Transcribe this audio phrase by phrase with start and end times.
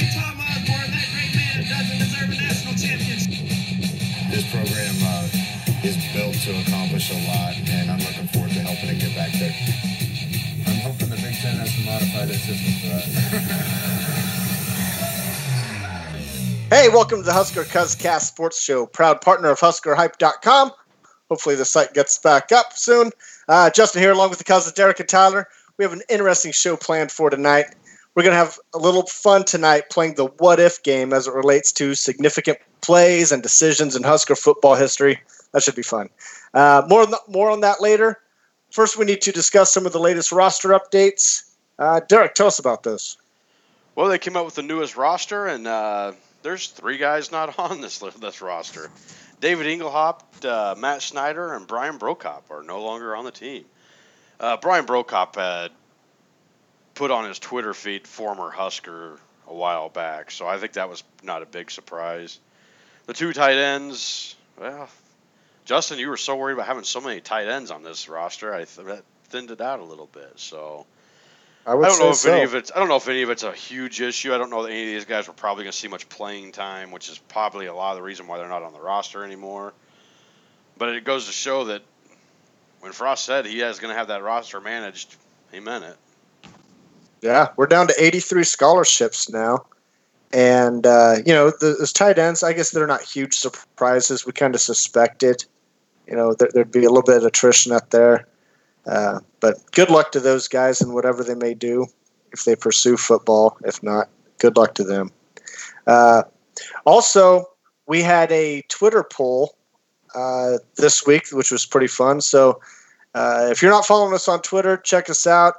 [0.00, 3.44] only Tom Osborne, that great man, doesn't deserve a national championship.
[4.32, 5.28] This program uh,
[5.84, 9.32] is built to accomplish a lot, and I'm looking forward to helping it get back
[9.36, 9.52] there.
[10.66, 13.06] I'm hoping the Big Ten has to modify their system for us.
[16.70, 20.70] Hey, welcome to the Husker Cuzcast Sports Show, proud partner of HuskerHype.com.
[21.28, 23.10] Hopefully, the site gets back up soon.
[23.48, 25.48] Uh, Justin here, along with the cousins Derek and Tyler.
[25.78, 27.74] We have an interesting show planned for tonight.
[28.14, 31.34] We're going to have a little fun tonight playing the what if game as it
[31.34, 35.20] relates to significant plays and decisions in Husker football history.
[35.52, 36.10] That should be fun.
[36.52, 38.20] Uh, more, on the, more on that later.
[38.72, 41.50] First, we need to discuss some of the latest roster updates.
[41.78, 43.16] Uh, Derek, tell us about this.
[43.94, 47.80] Well, they came out with the newest roster, and uh, there's three guys not on
[47.80, 48.90] this this roster.
[49.40, 53.64] David Engelhaupt, uh, Matt Snyder, and Brian Brokop are no longer on the team.
[54.38, 55.70] Uh, Brian Brokop had
[57.00, 61.02] put on his Twitter feed former Husker a while back, so I think that was
[61.22, 62.38] not a big surprise.
[63.06, 64.86] The two tight ends, well,
[65.64, 68.64] Justin, you were so worried about having so many tight ends on this roster, I
[68.64, 70.32] th- that thinned it out a little bit.
[70.36, 70.84] So
[71.64, 72.34] I, I don't know if so.
[72.34, 72.70] any of it's.
[72.70, 74.34] I don't know if any of it's a huge issue.
[74.34, 76.52] I don't know that any of these guys were probably going to see much playing
[76.52, 79.24] time, which is probably a lot of the reason why they're not on the roster
[79.24, 79.72] anymore.
[80.76, 81.80] But it goes to show that
[82.80, 85.16] when Frost said he is going to have that roster managed,
[85.50, 85.96] he meant it.
[87.22, 89.64] Yeah, we're down to 83 scholarships now.
[90.32, 94.24] And, uh, you know, the, those tight ends, I guess they're not huge surprises.
[94.24, 95.44] We kind of suspected,
[96.06, 98.26] you know, there, there'd be a little bit of attrition up there.
[98.86, 101.86] Uh, but good luck to those guys and whatever they may do
[102.32, 103.58] if they pursue football.
[103.64, 105.10] If not, good luck to them.
[105.86, 106.22] Uh,
[106.86, 107.46] also,
[107.86, 109.56] we had a Twitter poll
[110.14, 112.20] uh, this week, which was pretty fun.
[112.20, 112.60] So
[113.14, 115.54] uh, if you're not following us on Twitter, check us out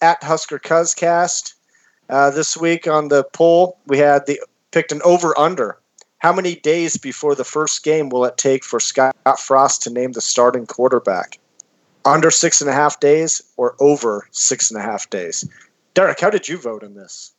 [0.00, 1.54] at Husker Cuzcast.
[2.08, 5.78] Uh, this week on the poll, we had the picked an over under.
[6.18, 10.12] How many days before the first game will it take for Scott Frost to name
[10.12, 11.38] the starting quarterback?
[12.04, 15.48] Under six and a half days or over six and a half days?
[15.94, 17.32] Derek, how did you vote in this?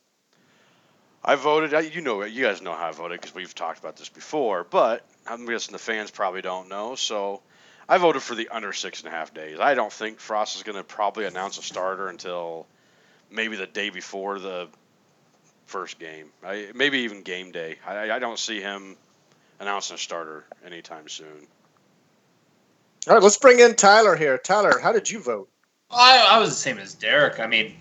[1.24, 1.94] I voted.
[1.94, 4.66] You know, you guys know how I voted because we've talked about this before.
[4.70, 6.96] But I'm guessing the fans probably don't know.
[6.96, 7.42] So
[7.90, 9.60] I voted for the under six and a half days.
[9.60, 12.68] I don't think Frost is going to probably announce a starter until
[13.32, 14.68] maybe the day before the
[15.66, 16.28] first game.
[16.46, 17.78] I, maybe even game day.
[17.86, 18.98] I, I don't see him
[19.60, 21.48] announcing a starter anytime soon.
[23.08, 24.38] All right, let's bring in Tyler here.
[24.38, 25.50] Tyler, how did you vote?
[25.90, 27.40] I, I was the same as Derek.
[27.40, 27.74] I mean,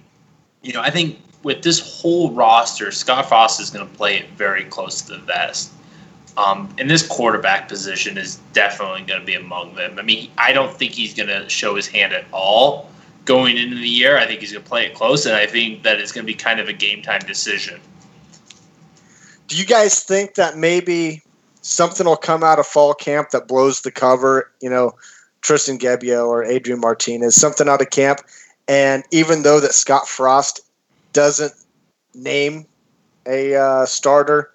[0.62, 4.30] you know, I think with this whole roster, Scott Frost is going to play it
[4.30, 5.72] very close to the vest.
[6.36, 9.98] Um, and this quarterback position is definitely going to be among them.
[9.98, 12.90] I mean, I don't think he's going to show his hand at all
[13.24, 14.18] going into the year.
[14.18, 16.32] I think he's going to play it close, and I think that it's going to
[16.32, 17.80] be kind of a game time decision.
[19.48, 21.22] Do you guys think that maybe
[21.62, 24.50] something will come out of fall camp that blows the cover?
[24.60, 24.94] You know,
[25.40, 28.20] Tristan Gebbia or Adrian Martinez, something out of camp.
[28.68, 30.60] And even though that Scott Frost
[31.12, 31.52] doesn't
[32.14, 32.66] name
[33.26, 34.50] a uh, starter,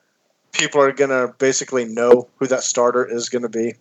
[0.51, 3.73] people are going to basically know who that starter is going to be.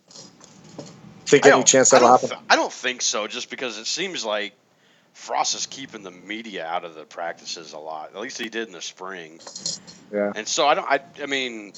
[1.27, 2.29] Think I any don't- chance that'll don't happen?
[2.39, 4.53] th- I don't think so, just because it seems like
[5.15, 8.11] Frost is keeping the media out of the practices a lot.
[8.15, 9.41] At least he did in the spring.
[10.13, 10.33] Yeah.
[10.35, 10.91] And so I don't.
[10.91, 11.73] I, I mean,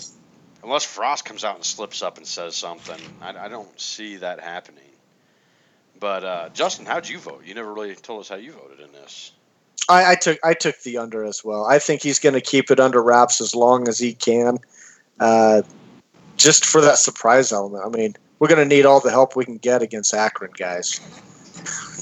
[0.62, 4.40] unless Frost comes out and slips up and says something, I, I don't see that
[4.40, 4.78] happening.
[5.98, 7.42] But uh, Justin, how'd you vote?
[7.44, 9.32] You never really told us how you voted in this.
[9.88, 11.64] I, I took I took the under as well.
[11.64, 14.58] I think he's going to keep it under wraps as long as he can,
[15.22, 15.62] uh,
[16.36, 17.84] just for that surprise element.
[17.86, 21.00] I mean, we're going to need all the help we can get against Akron guys.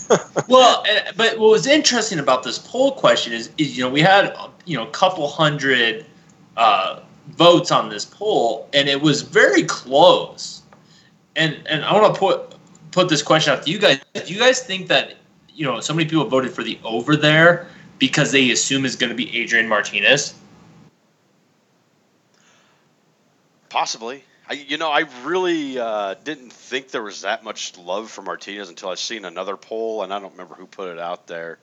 [0.49, 4.01] well, eh, but what was interesting about this poll question is, is you know, we
[4.01, 6.07] had you know a couple hundred
[6.57, 7.01] uh,
[7.33, 10.63] votes on this poll, and it was very close.
[11.37, 12.55] And and I want to put
[12.91, 14.01] put this question out to you guys.
[14.15, 15.17] Do you guys think that
[15.51, 17.67] you know so many people voted for the over there
[17.99, 20.35] because they assume it's going to be Adrian Martinez?
[23.71, 24.25] Possibly.
[24.49, 28.69] I, you know, I really uh, didn't think there was that much love for Martinez
[28.69, 31.59] until I seen another poll, and I don't remember who put it out there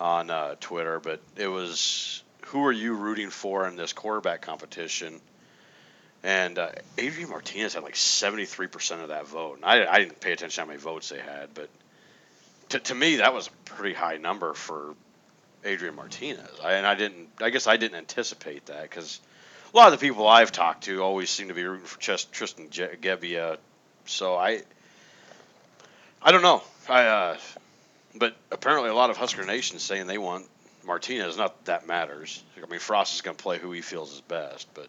[0.00, 5.20] on uh, Twitter, but it was who are you rooting for in this quarterback competition?
[6.22, 9.56] And uh, Adrian Martinez had like 73% of that vote.
[9.56, 11.68] And I, I didn't pay attention to how many votes they had, but
[12.70, 14.94] to, to me, that was a pretty high number for
[15.64, 16.60] Adrian Martinez.
[16.62, 19.20] I, and I didn't, I guess I didn't anticipate that because
[19.74, 22.32] a lot of the people I've talked to always seem to be rooting for Chest,
[22.32, 23.58] Tristan Je- Gebbia.
[24.06, 24.62] So I,
[26.22, 26.62] I don't know.
[26.88, 27.36] I, uh,
[28.14, 30.46] but apparently a lot of Husker Nation saying they want
[30.86, 32.42] Martinez, not that matters.
[32.62, 34.86] I mean, Frost is going to play who he feels is best, but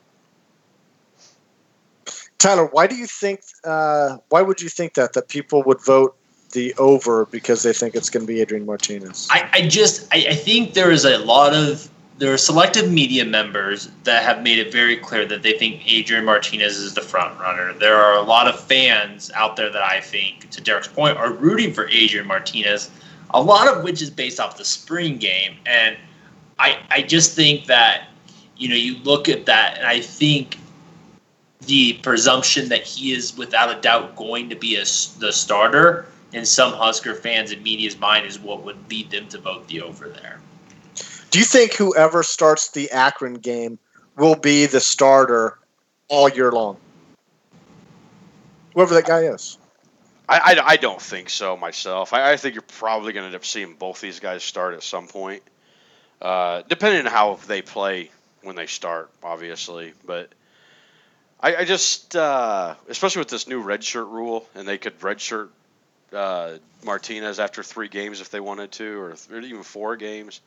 [2.37, 3.41] Tyler, why do you think?
[3.63, 6.15] Uh, why would you think that that people would vote
[6.51, 9.27] the over because they think it's going to be Adrian Martinez?
[9.31, 13.25] I, I just I, I think there is a lot of there are selective media
[13.25, 17.37] members that have made it very clear that they think Adrian Martinez is the front
[17.39, 17.73] runner.
[17.73, 21.33] There are a lot of fans out there that I think, to Derek's point, are
[21.33, 22.89] rooting for Adrian Martinez.
[23.31, 25.97] A lot of which is based off the spring game, and
[26.57, 28.07] I I just think that
[28.55, 30.57] you know you look at that, and I think
[31.65, 34.81] the presumption that he is without a doubt going to be a,
[35.19, 39.37] the starter in some Husker fans and media's mind is what would lead them to
[39.37, 40.39] vote the over there.
[41.35, 43.77] Do you think whoever starts the Akron game
[44.15, 45.59] will be the starter
[46.07, 46.77] all year long?
[48.73, 49.57] Whoever that guy is.
[50.29, 52.13] I, I, I don't think so myself.
[52.13, 54.83] I, I think you're probably going to end up seeing both these guys start at
[54.83, 55.43] some point,
[56.21, 58.11] uh, depending on how they play
[58.41, 59.91] when they start, obviously.
[60.05, 60.29] But
[61.41, 65.49] I, I just, uh, especially with this new redshirt rule, and they could redshirt
[66.13, 66.53] uh,
[66.85, 70.39] Martinez after three games if they wanted to, or, th- or even four games.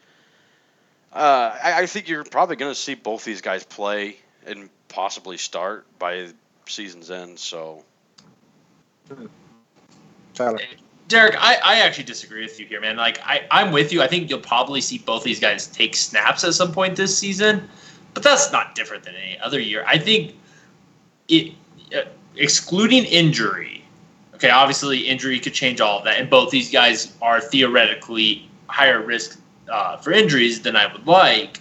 [1.13, 4.17] Uh, I, I think you're probably going to see both these guys play
[4.47, 6.29] and possibly start by
[6.67, 7.39] season's end.
[7.39, 7.85] So
[10.35, 10.61] Tyler.
[11.09, 12.97] Derek, I, I actually disagree with you here, man.
[12.97, 14.03] Like I, I'm with you.
[14.03, 17.69] I think you'll probably see both these guys take snaps at some point this season,
[18.13, 19.85] but that's not different than any other year.
[19.87, 20.35] I think
[21.29, 21.55] it,
[21.97, 22.03] uh,
[22.37, 23.85] excluding injury,
[24.35, 29.01] okay, obviously injury could change all of that, and both these guys are theoretically higher
[29.01, 31.61] risk uh, for injuries than I would like.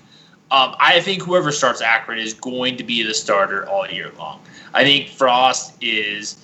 [0.49, 4.41] Um, I think whoever starts Akron is going to be the starter all year long.
[4.73, 6.37] I think Frost is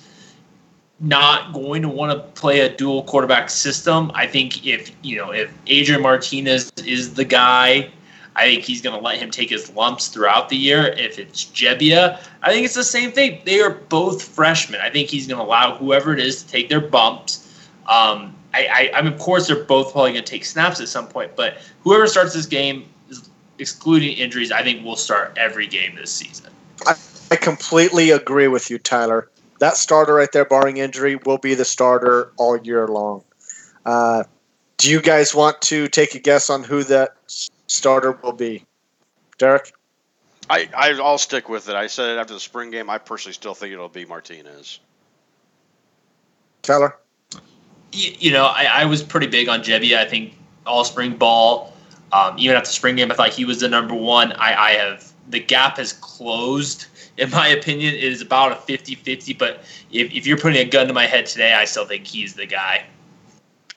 [1.00, 4.12] not going to want to play a dual quarterback system.
[4.14, 7.92] I think if you know if Adrian Martinez is the guy,
[8.36, 10.88] I think he's going to let him take his lumps throughout the year.
[10.98, 13.42] If it's Gebbia, I think it's the same thing.
[13.46, 14.82] They are both freshmen.
[14.82, 17.68] I think he's going to allow whoever it is to take their bumps.
[17.88, 20.88] Um, I, I, I mean, of course, they're both probably going to take snaps at
[20.88, 22.88] some point, but whoever starts this game,
[23.60, 26.52] excluding injuries, I think will start every game this season.
[26.86, 26.96] I,
[27.32, 29.30] I completely agree with you, Tyler.
[29.60, 33.24] That starter right there, barring injury, will be the starter all year long.
[33.86, 34.24] Uh,
[34.78, 37.16] do you guys want to take a guess on who that
[37.68, 38.66] starter will be?
[39.38, 39.74] Derek?
[40.50, 41.76] I, I I'll stick with it.
[41.76, 42.90] I said it after the spring game.
[42.90, 44.80] I personally still think it'll be Martinez.
[46.62, 46.98] Tyler?
[47.94, 49.98] You, you know, I, I was pretty big on Gebbia.
[49.98, 50.34] I think
[50.66, 51.74] all spring ball,
[52.12, 54.34] um, even after spring game, I thought he was the number one.
[54.34, 56.88] I, I have the gap has closed.
[57.18, 60.88] In my opinion, it is about a 50-50, but if, if you're putting a gun
[60.88, 62.86] to my head today, I still think he's the guy.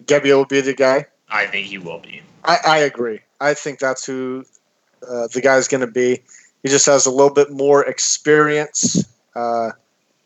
[0.05, 1.07] Gebbia will be the guy?
[1.29, 2.23] I think he will be.
[2.45, 3.21] I, I agree.
[3.41, 4.45] I think that's who
[5.09, 6.23] uh, the guy's going to be.
[6.63, 9.07] He just has a little bit more experience.
[9.35, 9.71] Uh,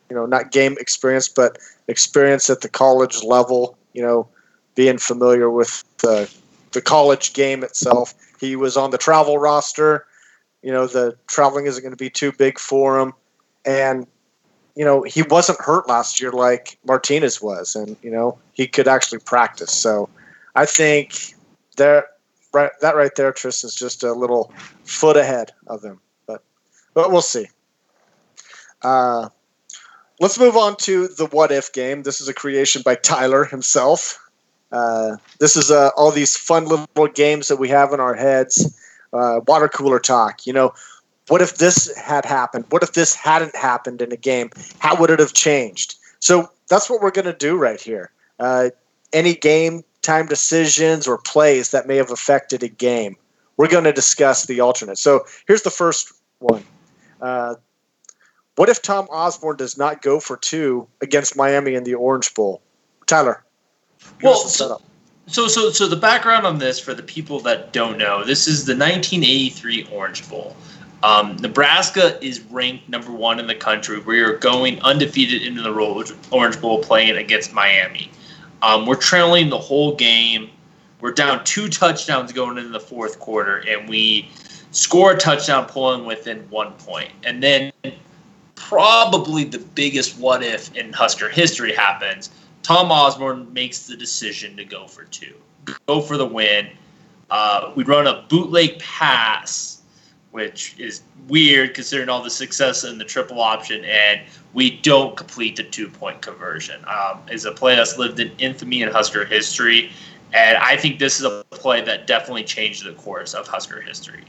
[0.08, 1.58] you know, not game experience, but
[1.88, 3.76] experience at the college level.
[3.92, 4.28] You know,
[4.74, 6.32] being familiar with the
[6.72, 8.14] the college game itself.
[8.38, 10.06] He was on the travel roster.
[10.62, 13.12] You know, the traveling isn't going to be too big for him,
[13.64, 14.06] and
[14.76, 18.88] you know he wasn't hurt last year like Martinez was, and you know he could
[18.88, 19.72] actually practice.
[19.72, 20.08] So
[20.54, 21.34] I think
[21.76, 22.06] there,
[22.52, 24.52] right, that right there, Tristan's just a little
[24.84, 26.42] foot ahead of him, but
[26.94, 27.46] but we'll see.
[28.82, 29.28] Uh,
[30.20, 32.02] let's move on to the what if game.
[32.02, 34.18] This is a creation by Tyler himself.
[34.70, 38.78] Uh, this is uh, all these fun little games that we have in our heads.
[39.12, 40.46] Uh, water cooler talk.
[40.46, 40.72] You know,
[41.28, 42.66] what if this had happened?
[42.70, 44.50] What if this hadn't happened in a game?
[44.78, 45.96] How would it have changed?
[46.20, 48.12] So that's what we're going to do right here.
[48.38, 48.70] Uh,
[49.12, 53.16] any game time decisions or plays that may have affected a game.
[53.56, 54.98] We're going to discuss the alternate.
[54.98, 56.64] So here's the first one.
[58.60, 62.60] What if Tom Osborne does not go for two against Miami in the Orange Bowl?
[63.06, 63.42] Tyler.
[64.22, 64.82] Well, so- setup.
[65.28, 68.66] So, so, so the background on this for the people that don't know, this is
[68.66, 70.54] the 1983 Orange Bowl.
[71.02, 73.98] Um, Nebraska is ranked number one in the country.
[73.98, 75.72] We are going undefeated into the
[76.30, 78.10] Orange Bowl, playing against Miami.
[78.60, 80.50] Um, we're trailing the whole game.
[81.00, 84.28] We're down two touchdowns going into the fourth quarter, and we
[84.72, 87.10] score a touchdown, pulling within one point.
[87.24, 87.72] And then,
[88.70, 92.30] probably the biggest what if in Husker history happens.
[92.62, 95.34] Tom Osborne makes the decision to go for two,
[95.88, 96.68] go for the win.
[97.30, 99.82] Uh, we run a bootleg pass,
[100.30, 104.20] which is weird considering all the success in the triple option, and
[104.52, 106.80] we don't complete the two point conversion.
[106.86, 109.90] Um, it's a play that's lived in infamy in Husker history,
[110.32, 114.26] And I think this is a play that definitely changed the course of Husker history.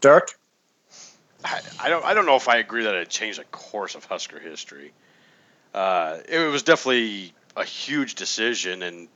[0.00, 0.39] Dirk?
[1.44, 4.04] I, I don't I don't know if I agree that it changed the course of
[4.04, 4.92] Husker history.
[5.72, 9.08] Uh, it was definitely a huge decision, and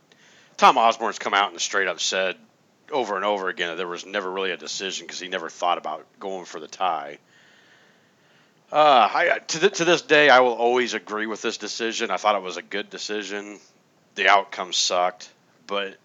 [0.56, 2.36] Tom Osborne's come out and straight up said
[2.92, 5.78] over and over again that there was never really a decision because he never thought
[5.78, 7.18] about going for the tie.
[8.70, 12.10] Uh, I, to, th- to this day, I will always agree with this decision.
[12.10, 13.58] I thought it was a good decision.
[14.14, 15.30] The outcome sucked,
[15.66, 15.96] but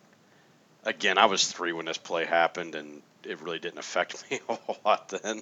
[0.83, 4.53] again, I was three when this play happened, and it really didn't affect me a
[4.53, 5.41] whole lot then.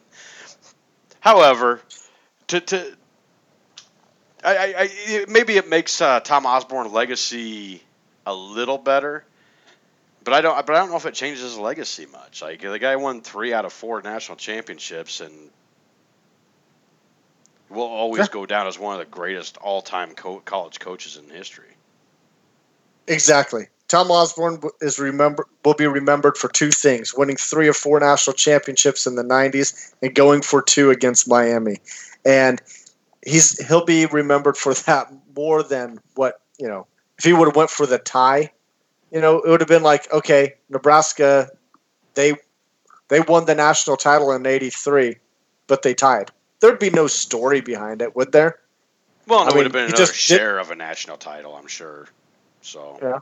[1.28, 1.82] However,
[2.48, 2.96] to, to
[4.46, 7.84] I, I, I maybe it makes uh, Tom Osborne legacy
[8.26, 9.26] a little better,
[10.24, 10.66] but I don't.
[10.66, 12.42] But I don't know if it changes his legacy much.
[12.42, 15.34] Like the guy won three out of four national championships, and
[17.70, 18.30] will always Sure.
[18.30, 21.76] go down as one of the greatest all-time co- college coaches in history.
[23.06, 23.68] Exactly.
[23.88, 28.34] Tom Osborne is remember will be remembered for two things: winning three or four national
[28.34, 31.78] championships in the '90s and going for two against Miami.
[32.26, 32.62] And
[33.26, 36.88] he's he'll be remembered for that more than what you know.
[37.18, 38.52] If he would have went for the tie,
[39.12, 41.50] you know, it would have been like, okay, Nebraska,
[42.14, 42.36] they
[43.08, 45.16] they won the national title in '83,
[45.68, 46.30] but they tied.
[46.60, 48.60] There'd be no story behind it, would there?
[49.28, 51.56] Well, it mean, would have been he another just did- share of a national title,
[51.56, 52.08] I'm sure.
[52.62, 53.20] So Yeah.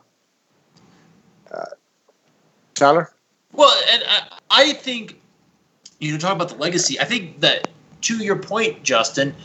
[2.74, 3.12] Tyler.
[3.54, 5.20] Well, and I, I think
[6.00, 7.00] you know, talk about the legacy.
[7.00, 7.70] I think that
[8.02, 9.36] to your point, Justin,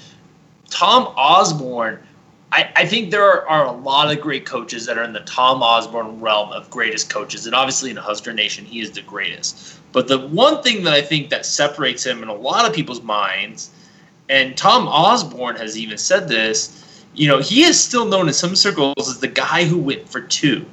[0.68, 1.98] Tom Osborne.
[2.52, 5.20] I, I think there are, are a lot of great coaches that are in the
[5.20, 9.78] Tom Osborne realm of greatest coaches, and obviously in Husker Nation, he is the greatest.
[9.92, 13.02] But the one thing that I think that separates him in a lot of people's
[13.02, 13.70] minds,
[14.28, 18.56] and Tom Osborne has even said this, you know, he is still known in some
[18.56, 20.66] circles as the guy who went for two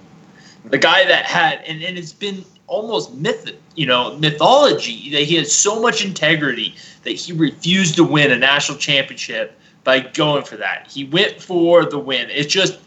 [0.70, 5.36] the guy that had and, and it's been almost myth you know mythology that he
[5.36, 10.58] had so much integrity that he refused to win a national championship by going for
[10.58, 10.86] that.
[10.90, 12.30] He went for the win.
[12.30, 12.80] It's just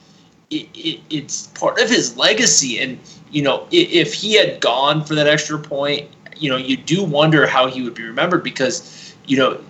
[0.51, 2.79] it, it, it's part of his legacy.
[2.81, 2.99] And
[3.31, 7.03] you know i- if he had gone for that extra point you know you do
[7.05, 9.61] wonder how he would be remembered because you know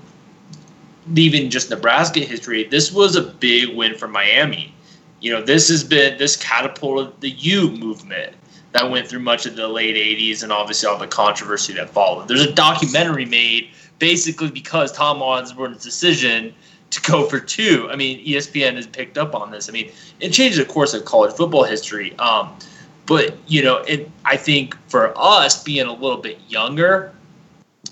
[1.12, 4.72] leaving just nebraska history this was a big win for miami
[5.20, 8.34] you know, this has been this catapulted the U movement
[8.72, 12.28] that went through much of the late '80s and obviously all the controversy that followed.
[12.28, 16.54] There's a documentary made basically because Tom Osborne's decision
[16.90, 17.88] to go for two.
[17.90, 19.68] I mean, ESPN has picked up on this.
[19.68, 22.16] I mean, it changed the course of college football history.
[22.18, 22.56] Um,
[23.06, 27.12] but you know, it, I think for us being a little bit younger,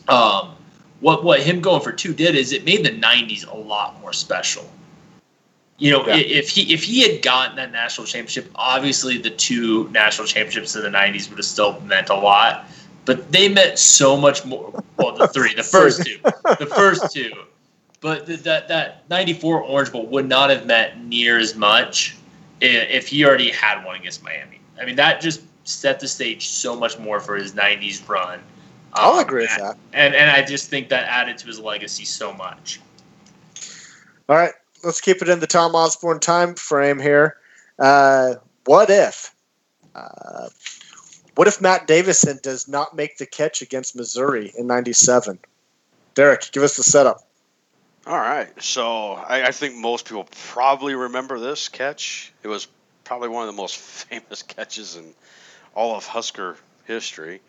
[0.09, 0.55] um,
[1.01, 4.13] what what him going for two did is it made the '90s a lot more
[4.13, 4.69] special.
[5.79, 6.17] You know, Yeah.
[6.17, 10.83] if he if he had gotten that national championship, obviously the two national championships in
[10.83, 12.67] the '90s would have still meant a lot.
[13.05, 14.83] But they meant so much more.
[14.97, 16.19] Well, the three, the first two,
[16.59, 17.33] the first two.
[18.01, 22.17] But th- that that '94 Orange Bowl would not have meant near as much
[22.61, 24.61] if he already had one against Miami.
[24.81, 28.41] I mean, that just set the stage so much more for his '90s run.
[28.95, 29.77] I'll Um, agree with that.
[29.93, 32.81] And and I just think that added to his legacy so much.
[34.29, 34.53] All right,
[34.85, 37.37] let's keep it in the Tom Osborne time frame here.
[37.79, 39.35] Uh, what if?
[39.95, 40.49] Uh,
[41.35, 45.39] what if Matt Davison does not make the catch against Missouri in '97?
[46.15, 47.29] Derek, give us the setup.
[48.07, 48.49] All right.
[48.63, 52.33] So I, I think most people probably remember this catch.
[52.43, 52.67] It was
[53.05, 53.77] probably one of the most
[54.09, 55.15] famous catches in
[55.75, 56.57] all of Husker
[56.87, 57.41] history.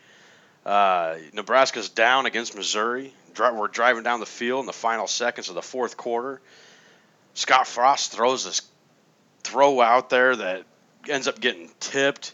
[0.66, 3.14] Uh, Nebraska's down against Missouri.
[3.34, 6.42] Dri- we're driving down the field in the final seconds of the fourth quarter.
[7.40, 8.62] Scott Frost throws this
[9.44, 10.66] throw out there that
[11.08, 12.34] ends up getting tipped.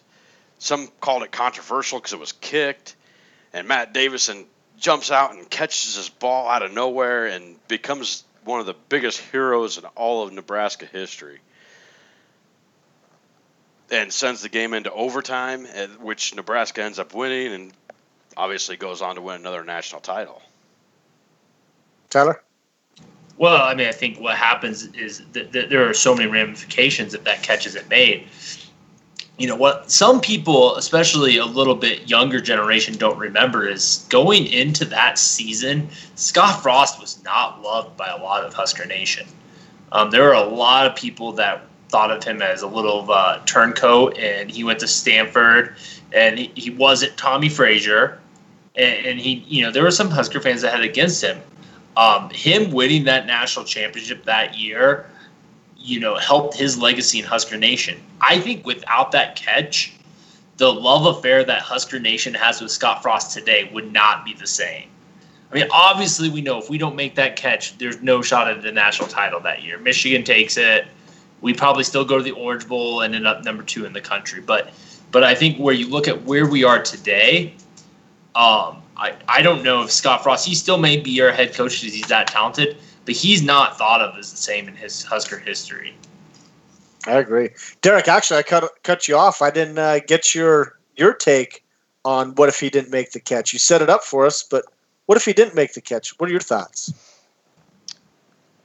[0.58, 2.96] Some called it controversial because it was kicked.
[3.54, 4.48] And Matt Davison
[4.80, 9.20] jumps out and catches his ball out of nowhere and becomes one of the biggest
[9.20, 11.40] heroes in all of Nebraska history.
[13.92, 17.74] And sends the game into overtime, at which Nebraska ends up winning and
[18.36, 20.42] obviously goes on to win another national title.
[22.10, 22.42] Tyler.
[23.38, 27.24] Well, I mean, I think what happens is that, there are so many ramifications if
[27.26, 28.28] that catch isn't made.
[29.38, 29.92] You know what?
[29.92, 35.90] Some people, especially a little bit younger generation, don't remember is going into that season.
[36.16, 39.28] Scott Frost was not loved by a lot of Husker Nation.
[39.92, 43.06] Um, there were a lot of people that thought of him as a little
[43.46, 45.76] turncoat, and he went to Stanford,
[46.14, 48.20] and he, he wasn't Tommie Frazier,
[48.76, 51.42] and, and he, you know, there were some Husker fans that had against him
[51.98, 55.10] um, him winning that national championship that year,
[55.78, 58.02] you know, helped his legacy in Husker Nation.
[58.22, 59.94] I think without that catch,
[60.58, 64.48] the love affair that Husker Nation has with Scott Frost today would not be the
[64.48, 64.90] same.
[65.52, 68.62] I mean, obviously, we know if we don't make that catch, there's no shot at
[68.62, 69.78] the national title that year.
[69.78, 70.88] Michigan takes it.
[71.42, 74.02] We probably still go to the Orange Bowl and end up number two in the
[74.02, 74.42] country.
[74.42, 74.74] But,
[75.12, 77.54] but I think where you look at where we are today,
[78.34, 81.82] um, I, I don't know if Scott Frost, he still may be our head coach
[81.82, 85.38] because he's that talented, but he's not thought of as the same in his Husker
[85.38, 85.96] history.
[87.08, 87.50] I agree,
[87.82, 88.08] Derek.
[88.08, 89.42] Actually, I cut cut you off.
[89.42, 91.64] I didn't uh, get your your take
[92.04, 93.54] on what if he didn't make the catch.
[93.54, 94.66] You set it up for us, but
[95.06, 96.18] what if he didn't make the catch?
[96.20, 96.94] What are your thoughts?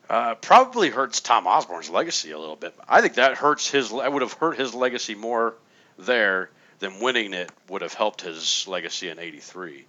[0.09, 2.75] Uh, probably hurts Tom Osborne's legacy a little bit.
[2.89, 3.93] I think that hurts his.
[3.93, 5.55] I would have hurt his legacy more
[5.99, 9.85] there than winning it would have helped his legacy in '83.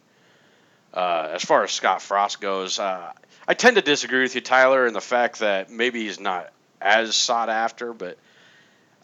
[0.93, 3.13] Uh, as far as Scott Frost goes, uh,
[3.47, 7.15] I tend to disagree with you, Tyler, in the fact that maybe he's not as
[7.15, 8.17] sought after, but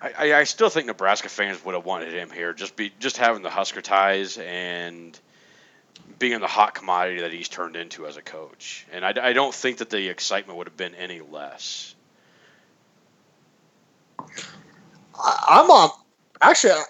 [0.01, 2.53] I, I, still think Nebraska fans would have wanted him here.
[2.53, 5.19] Just be just having the Husker ties and
[6.19, 8.85] being in the hot commodity that he's turned into as a coach.
[8.91, 11.95] And I, I don't think that the excitement would have been any less.
[14.19, 15.89] I, I'm on.
[16.41, 16.81] Actually,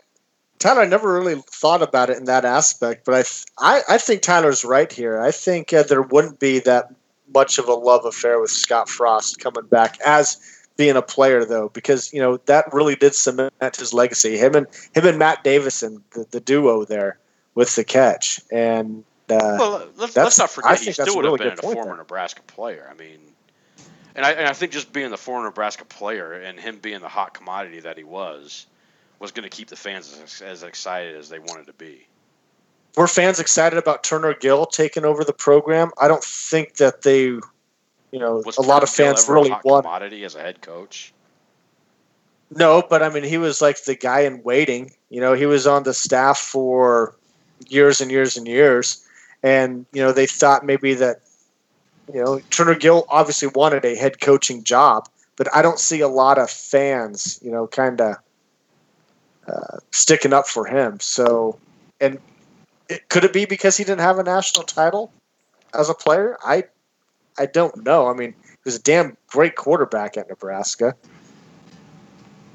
[0.60, 4.22] Tyler, I never really thought about it in that aspect, but I, I, I think
[4.22, 5.22] Tyler's right here.
[5.22, 6.94] I think uh, there wouldn't be that
[7.34, 10.38] much of a love affair with Scott Frost coming back as
[10.76, 14.38] being a player, though, because you know that really did cement his legacy.
[14.38, 17.18] Him and him and Matt Davison, the, the duo there
[17.56, 21.54] with the catch, and uh, well, let's, let's not forget he still would have been
[21.54, 21.98] a former there.
[21.98, 22.88] Nebraska player.
[22.90, 23.20] I mean,
[24.16, 27.10] and I, and I think just being the former Nebraska player and him being the
[27.10, 28.66] hot commodity that he was
[29.20, 32.08] was going to keep the fans as, as excited as they wanted to be.
[32.96, 35.92] Were fans excited about Turner Gill taking over the program?
[36.00, 37.44] I don't think that they, you
[38.12, 41.14] know, was a Turner lot of fans Gill really want commodity as a head coach.
[42.56, 44.92] No, but I mean, he was like the guy in waiting.
[45.10, 47.16] You know, he was on the staff for
[47.68, 49.06] years and years and years,
[49.44, 51.22] and you know, they thought maybe that,
[52.14, 56.08] you know, Turner Gill obviously wanted a head coaching job, but I don't see a
[56.08, 58.16] lot of fans, you know, kind of
[59.48, 61.00] uh, sticking up for him.
[61.00, 61.58] So,
[62.00, 62.20] and
[62.90, 65.12] it, could it be because he didn't have a national title
[65.74, 66.38] as a player?
[66.44, 66.66] I
[67.38, 68.08] I don't know.
[68.08, 70.96] I mean, he was a damn great quarterback at Nebraska.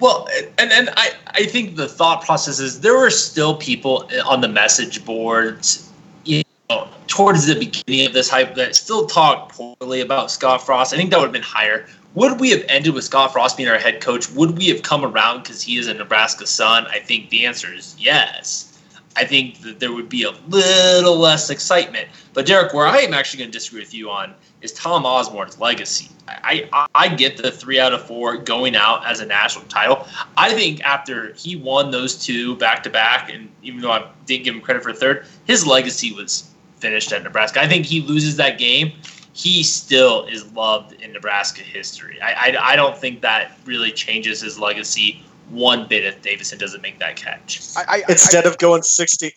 [0.00, 0.28] Well,
[0.58, 4.48] and and I I think the thought process is there were still people on the
[4.48, 5.88] message boards,
[6.24, 10.92] you know, towards the beginning of this hype that still talked poorly about Scott Frost.
[10.92, 11.86] I think that would have been higher.
[12.14, 14.30] Would we have ended with Scott Frost being our head coach?
[14.32, 16.86] Would we have come around because he is a Nebraska son?
[16.86, 18.78] I think the answer is yes.
[19.16, 22.08] I think that there would be a little less excitement.
[22.34, 25.58] But Derek, where I am actually going to disagree with you on is Tom Osborne's
[25.58, 26.08] legacy.
[26.28, 30.06] I, I, I get the three out of four going out as a national title.
[30.36, 34.44] I think after he won those two back to back, and even though I didn't
[34.44, 37.60] give him credit for third, his legacy was finished at Nebraska.
[37.60, 38.92] I think he loses that game
[39.32, 42.20] he still is loved in Nebraska history.
[42.20, 46.82] I, I, I don't think that really changes his legacy one bit if Davison doesn't
[46.82, 47.60] make that catch.
[47.76, 49.34] I, I, Instead of going 60.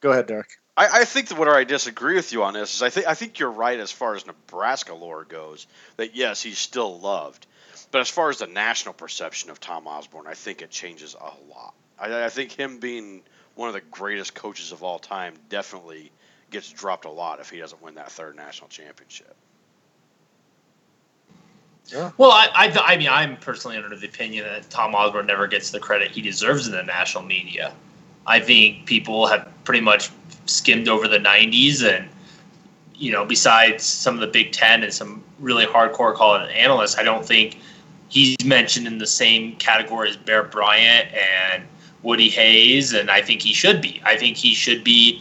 [0.00, 0.50] Go ahead, Derek.
[0.76, 3.14] I, I think that where I disagree with you on this is I think I
[3.14, 5.66] think you're right as far as Nebraska lore goes.
[5.96, 7.46] That yes, he's still loved,
[7.90, 11.52] but as far as the national perception of Tom Osborne, I think it changes a
[11.52, 11.74] lot.
[11.98, 13.22] I, I think him being
[13.54, 16.10] one of the greatest coaches of all time definitely
[16.52, 19.34] gets dropped a lot if he doesn't win that third national championship.
[21.86, 22.12] Yeah.
[22.16, 25.70] Well, I, I, I mean, I'm personally under the opinion that Tom Osborne never gets
[25.70, 27.74] the credit he deserves in the national media.
[28.26, 30.10] I think people have pretty much
[30.46, 32.08] skimmed over the 90s, and
[32.94, 37.02] you know, besides some of the Big Ten and some really hardcore college analysts, I
[37.02, 37.58] don't think
[38.08, 41.64] he's mentioned in the same category as Bear Bryant and
[42.02, 44.00] Woody Hayes, and I think he should be.
[44.04, 45.20] I think he should be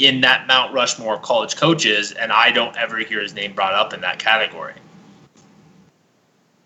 [0.00, 3.74] in that Mount Rushmore of college coaches, and I don't ever hear his name brought
[3.74, 4.74] up in that category.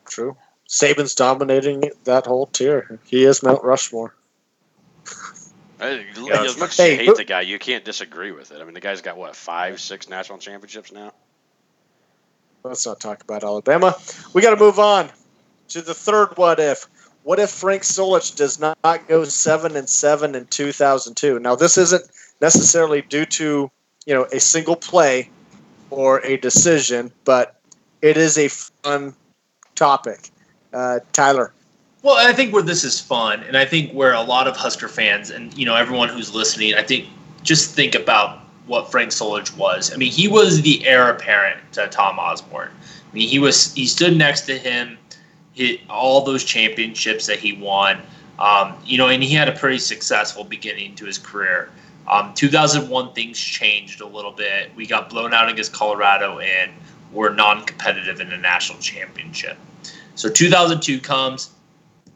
[0.06, 0.36] True.
[0.68, 2.98] Saban's dominating that whole tier.
[3.04, 4.14] He is Mount Rushmore.
[5.80, 8.60] As much as hey, you hate the guy, you can't disagree with it.
[8.60, 11.12] I mean, the guy's got what five, six national championships now.
[12.62, 13.94] Let's not talk about Alabama.
[14.32, 15.10] We got to move on
[15.68, 16.86] to the third what if.
[17.24, 21.38] What if Frank Solich does not go seven and seven in 2002?
[21.40, 22.04] Now, this isn't
[22.40, 23.70] necessarily due to
[24.06, 25.30] you know a single play
[25.90, 27.60] or a decision, but
[28.02, 29.14] it is a fun
[29.74, 30.30] topic.
[30.72, 31.52] Uh, Tyler.
[32.02, 34.88] Well, I think where this is fun, and I think where a lot of Husker
[34.88, 37.08] fans and you know everyone who's listening, I think
[37.42, 39.92] just think about what Frank Solich was.
[39.92, 42.70] I mean, he was the heir apparent to Tom Osborne.
[42.70, 44.98] I mean, he was he stood next to him
[45.54, 48.02] hit all those championships that he won.
[48.38, 51.70] Um, you know, and he had a pretty successful beginning to his career.
[52.06, 54.70] Um, 2001, things changed a little bit.
[54.76, 56.72] We got blown out against Colorado and
[57.12, 59.56] were non-competitive in the national championship.
[60.14, 61.50] So 2002 comes,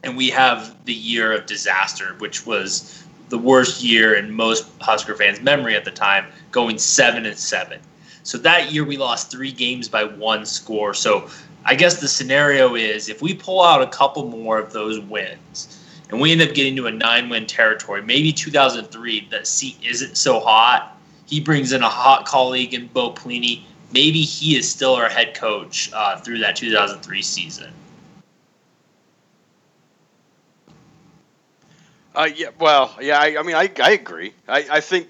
[0.03, 5.15] and we have the year of disaster, which was the worst year in most Husker
[5.15, 7.79] fans' memory at the time, going seven and seven.
[8.23, 10.93] So that year we lost three games by one score.
[10.93, 11.29] So
[11.65, 15.78] I guess the scenario is if we pull out a couple more of those wins
[16.09, 20.17] and we end up getting to a nine win territory, maybe 2003, the seat isn't
[20.17, 20.97] so hot.
[21.25, 23.63] He brings in a hot colleague in Bo Pelini.
[23.91, 27.71] Maybe he is still our head coach uh, through that 2003 season.
[32.15, 34.33] Uh, yeah, well, yeah, I, I mean, I, I agree.
[34.47, 35.07] I, I think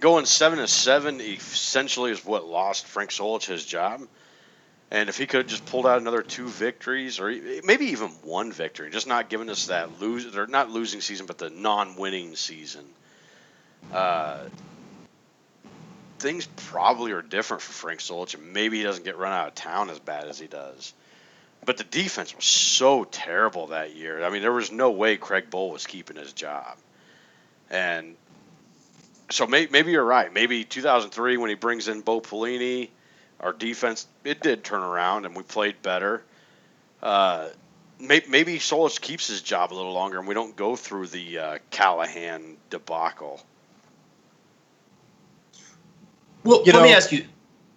[0.00, 4.02] going seven to seven essentially is what lost Frank Solich his job.
[4.90, 8.52] And if he could have just pulled out another two victories, or maybe even one
[8.52, 12.84] victory, just not giving us that lose or not losing season, but the non-winning season,
[13.92, 14.38] uh,
[16.20, 19.54] things probably are different for Frank Solich, and maybe he doesn't get run out of
[19.56, 20.94] town as bad as he does.
[21.64, 24.24] But the defense was so terrible that year.
[24.24, 26.76] I mean, there was no way Craig Bohl was keeping his job,
[27.70, 28.14] and
[29.30, 30.32] so may, maybe you're right.
[30.32, 32.90] Maybe 2003 when he brings in Bo Pelini
[33.40, 36.22] our defense it did turn around and we played better.
[37.02, 37.48] Uh,
[37.98, 41.38] may, maybe Solich keeps his job a little longer and we don't go through the
[41.38, 43.42] uh, Callahan debacle.
[46.44, 47.24] Well, You let me ask you.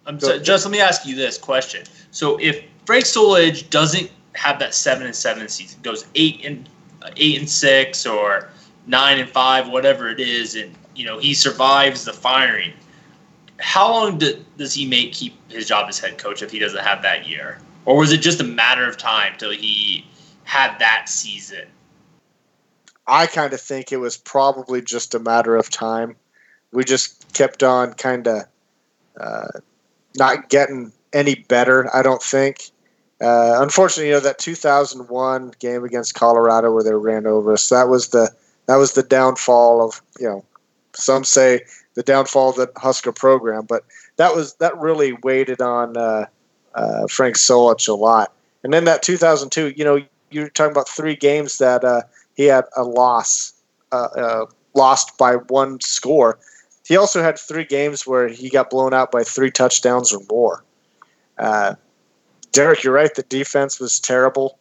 [0.06, 1.84] I'm Go- sorry, just let me ask you this question.
[2.10, 6.68] So if Frank Solich doesn't have that seven and seven season, goes eight and
[7.02, 8.48] uh, eight and six or
[8.86, 12.72] nine and five, whatever it is, and you know he survives the firing,
[13.60, 16.82] how long do, does he make keep his job as head coach if he doesn't
[16.82, 20.06] have that year, or was it just a matter of time till he
[20.44, 21.66] had that season?
[23.06, 26.16] I kind of think it was probably just a matter of time.
[26.72, 28.44] We just kept on kind of
[29.18, 29.48] uh,
[30.16, 31.94] not getting any better.
[31.94, 32.70] I don't think.
[33.20, 37.68] Uh, unfortunately, you know that 2001 game against Colorado where they ran over us.
[37.68, 38.30] That was the
[38.66, 40.44] that was the downfall of you know
[40.94, 41.62] some say
[41.94, 43.84] the downfall of the Husker program, but
[44.16, 46.26] that was that really weighted on uh,
[46.74, 48.32] uh, Frank Solich a lot.
[48.62, 50.00] And then that 2002, you know,
[50.30, 52.02] you're talking about three games that uh,
[52.34, 53.52] he had a loss,
[53.92, 56.38] uh, uh, lost by one score.
[56.86, 60.64] He also had three games where he got blown out by three touchdowns or more.
[61.38, 61.74] Uh,
[62.52, 63.14] Derek, you're right.
[63.14, 64.58] The defense was terrible.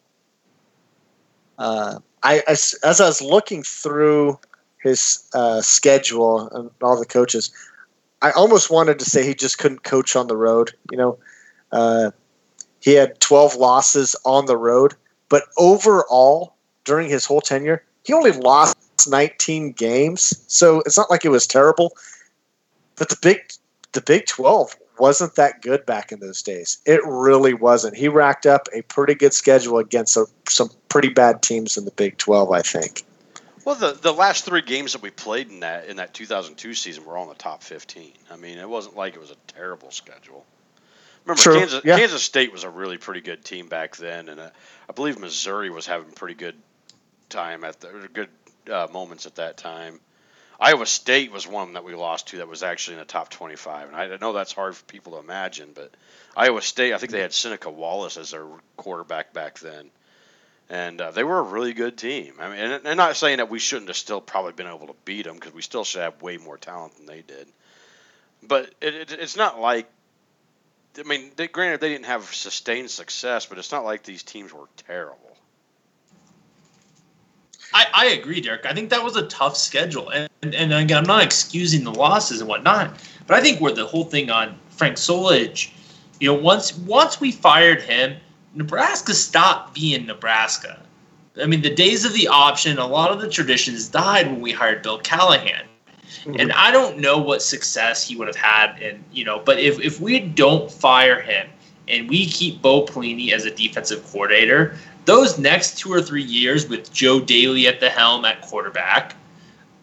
[1.58, 4.40] Uh, I, I as I was looking through
[4.82, 7.52] his uh, schedule and all the coaches,
[8.22, 10.74] I almost wanted to say he just couldn't coach on the road.
[10.92, 11.18] You know,
[11.72, 12.12] uh,
[12.80, 14.96] he had 12 losses on the road,
[15.30, 20.44] but overall during his whole tenure, he only lost 19 games.
[20.48, 21.94] So it's not like it was terrible.
[22.96, 23.40] But the big
[23.94, 26.80] the Big 12 wasn't that good back in those days.
[26.86, 27.96] It really wasn't.
[27.96, 31.92] He racked up a pretty good schedule against a, some pretty bad teams in the
[31.92, 33.04] Big 12, I think.
[33.70, 37.06] Well, the, the last three games that we played in that in that 2002 season
[37.06, 38.14] were all in the top 15.
[38.32, 40.44] I mean, it wasn't like it was a terrible schedule.
[41.24, 41.96] Remember, True, Kansas, yeah.
[42.00, 44.50] Kansas State was a really pretty good team back then, and uh,
[44.90, 46.56] I believe Missouri was having pretty good
[47.30, 48.30] time at the good
[48.72, 50.00] uh, moments at that time.
[50.60, 53.90] Iowa State was one that we lost to that was actually in the top 25,
[53.90, 55.92] and I know that's hard for people to imagine, but
[56.36, 59.92] Iowa State, I think they had Seneca Wallace as their quarterback back then
[60.70, 62.34] and uh, they were a really good team.
[62.40, 64.96] I mean, and, and not saying that we shouldn't have still probably been able to
[65.06, 67.48] beat them because we still should have way more talent than they did.
[68.44, 69.90] But it, it, it's not like,
[70.98, 74.54] I mean, they, granted they didn't have sustained success, but it's not like these teams
[74.54, 75.38] were terrible.
[77.74, 78.66] I, I agree, Derek.
[78.66, 81.94] I think that was a tough schedule, and, and and again, I'm not excusing the
[81.94, 82.96] losses and whatnot,
[83.28, 85.72] but I think where the whole thing on Frank Solich,
[86.20, 88.18] you know, once once we fired him,
[88.54, 90.82] Nebraska stopped being Nebraska.
[91.42, 94.52] I mean, the days of the option, a lot of the traditions died when we
[94.52, 95.66] hired Bill Callahan.
[96.26, 99.80] And I don't know what success he would have had, and you know, but if,
[99.80, 101.48] if we don't fire him
[101.88, 106.68] and we keep Bo Pelini as a defensive coordinator, those next two or three years
[106.68, 109.16] with Joe Dailey at the helm at quarterback,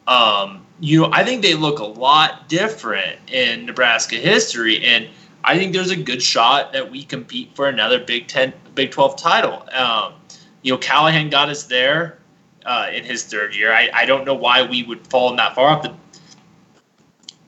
[0.08, 5.08] um, you know, I think they look a lot different in Nebraska history, and
[5.46, 9.16] I think there's a good shot that we compete for another Big Ten, Big Twelve
[9.16, 9.64] title.
[9.72, 10.14] Um,
[10.62, 12.18] you know, Callahan got us there
[12.64, 13.72] uh, in his third year.
[13.72, 15.82] I, I don't know why we would fall that far off.
[15.84, 15.94] The,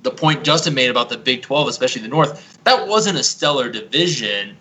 [0.04, 3.68] the point Justin made about the Big 12, especially the North, that wasn't a stellar
[3.68, 4.56] division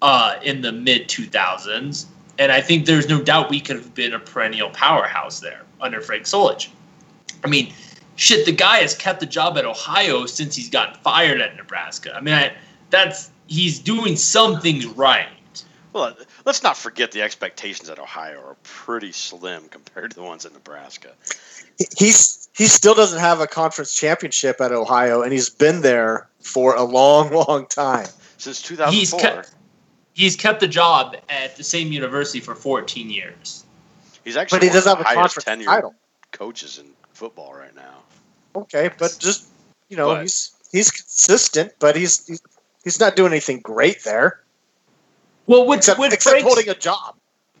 [0.00, 2.06] uh, in the mid 2000s.
[2.38, 6.00] And I think there's no doubt we could have been a perennial powerhouse there under
[6.00, 6.68] Frank Solich.
[7.44, 7.70] I mean,
[8.16, 12.14] shit, the guy has kept the job at Ohio since he's gotten fired at Nebraska.
[12.14, 12.52] I mean, I,
[12.90, 15.26] that's he's doing some things right.
[15.92, 20.44] Well, let's not forget the expectations at Ohio are pretty slim compared to the ones
[20.44, 21.12] in Nebraska.
[21.96, 26.74] He's he still doesn't have a conference championship at Ohio, and he's been there for
[26.74, 28.06] a long, long time.
[28.36, 28.78] Since He's
[29.10, 29.20] 2004.
[29.20, 29.50] kept
[30.14, 33.64] he's kept the job at the same university for 14 years.
[34.24, 35.94] He's actually But he doesn't have a highest conference tenured title.
[36.32, 37.94] coaches in football right now.
[38.56, 39.48] Okay, but just
[39.88, 42.42] you know, But- he's he's consistent, but he's he's,
[42.88, 44.40] he's not doing anything great there,
[45.46, 47.16] Well, would, except, would, except Frank, holding a job.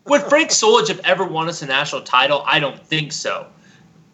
[0.06, 2.42] would Frank Solich have ever won us a national title?
[2.46, 3.46] I don't think so.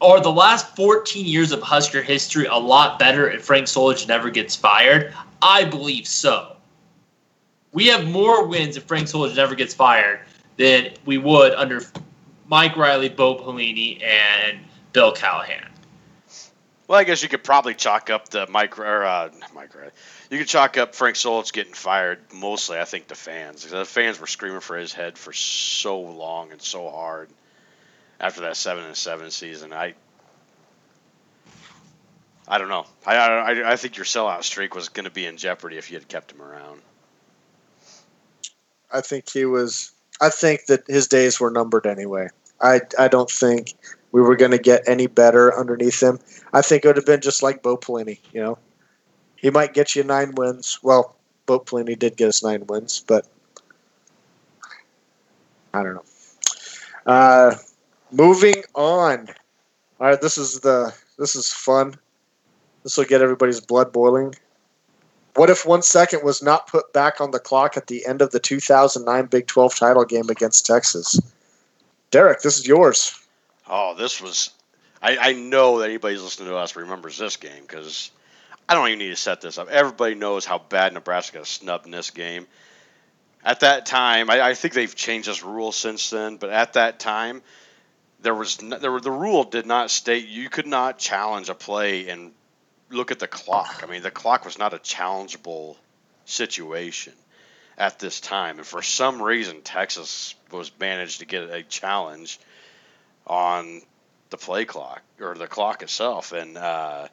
[0.01, 4.29] Are the last 14 years of Husker history a lot better if Frank Solich never
[4.29, 5.15] gets fired?
[5.41, 6.57] I believe so.
[7.73, 10.21] We have more wins if Frank Solich never gets fired
[10.57, 11.81] than we would under
[12.49, 14.59] Mike Riley, Bo Pelini, and
[14.93, 15.71] Bill Callahan.
[16.89, 19.91] Well, I guess you could probably chalk up the Mike or uh, Mike Riley.
[20.35, 23.65] You could chalk up Frank Solich getting fired mostly, I think, the fans.
[23.65, 27.29] The fans were screaming for his head for so long and so hard
[28.19, 29.73] after that seven and seven season.
[29.73, 29.95] I,
[32.49, 32.85] I don't know.
[33.07, 35.99] I I, I think your sellout streak was going to be in jeopardy if you
[35.99, 36.81] had kept him around.
[38.93, 39.93] I think he was.
[40.21, 42.27] I think that his days were numbered anyway.
[42.61, 43.75] I I don't think
[44.11, 46.19] we were going to get any better underneath him.
[46.53, 48.19] I think it would have been just like Bo Pelini.
[48.33, 48.59] You know,
[49.45, 50.79] he might get you nine wins.
[50.83, 53.27] Well, Bo Pelini did get us nine wins, but
[55.75, 56.05] I don't know.
[57.05, 57.55] Uh,
[58.11, 59.29] moving on.
[60.01, 61.95] All right, this is the this is fun.
[62.85, 64.35] This will get everybody's blood boiling.
[65.35, 68.31] What if one second was not put back on the clock at the end of
[68.31, 71.21] the 2009 Big 12 title game against Texas?
[72.11, 73.15] Derek, this is yours.
[73.69, 74.53] Oh, this was.
[75.03, 78.11] I, I know that anybody listening to us remembers this game because
[78.69, 79.69] I don't even need to set this up.
[79.69, 82.47] Everybody knows how bad Nebraska snubbed in this game.
[83.45, 86.99] At that time, I, I think they've changed this rule since then, but at that
[86.99, 87.43] time,
[88.23, 91.55] there was no, there were, the rule did not state you could not challenge a
[91.55, 92.33] play and
[92.89, 93.83] look at the clock.
[93.83, 95.77] I mean, the clock was not a challengeable
[96.25, 97.13] situation
[97.77, 102.39] at this time, and for some reason, Texas was managed to get a challenge
[103.27, 103.83] on
[104.31, 106.33] the play clock or the clock itself.
[106.33, 107.09] And uh,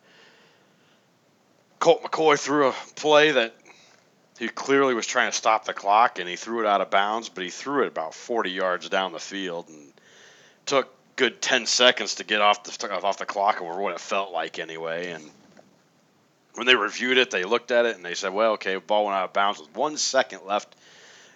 [1.81, 3.55] Colt McCoy threw a play that
[4.37, 7.27] he clearly was trying to stop the clock, and he threw it out of bounds,
[7.27, 9.91] but he threw it about 40 yards down the field and
[10.67, 14.31] took good 10 seconds to get off the off the clock or what it felt
[14.31, 15.09] like anyway.
[15.09, 15.27] And
[16.53, 19.05] when they reviewed it, they looked at it and they said, "Well, okay, the ball
[19.05, 20.75] went out of bounds with one second left."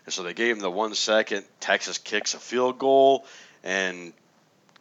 [0.05, 1.43] And so they gave him the one second.
[1.59, 3.25] Texas kicks a field goal
[3.63, 4.13] and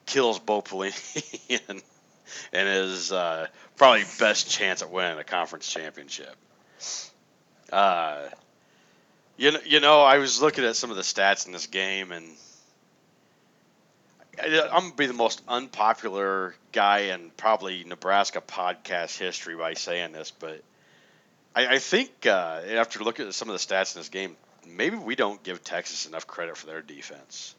[0.05, 1.83] kills Bo Pelini and,
[2.53, 6.35] and his uh, probably best chance at winning a conference championship.
[7.73, 8.29] Uh,
[9.37, 12.13] you know, you know, I was looking at some of the stats in this game,
[12.13, 12.25] and
[14.41, 20.13] I- I'm gonna be the most unpopular guy in probably Nebraska podcast history by saying
[20.13, 20.63] this, but
[21.55, 24.97] I, I think uh, after looking at some of the stats in this game, maybe
[24.97, 27.55] we don't give Texas enough credit for their defense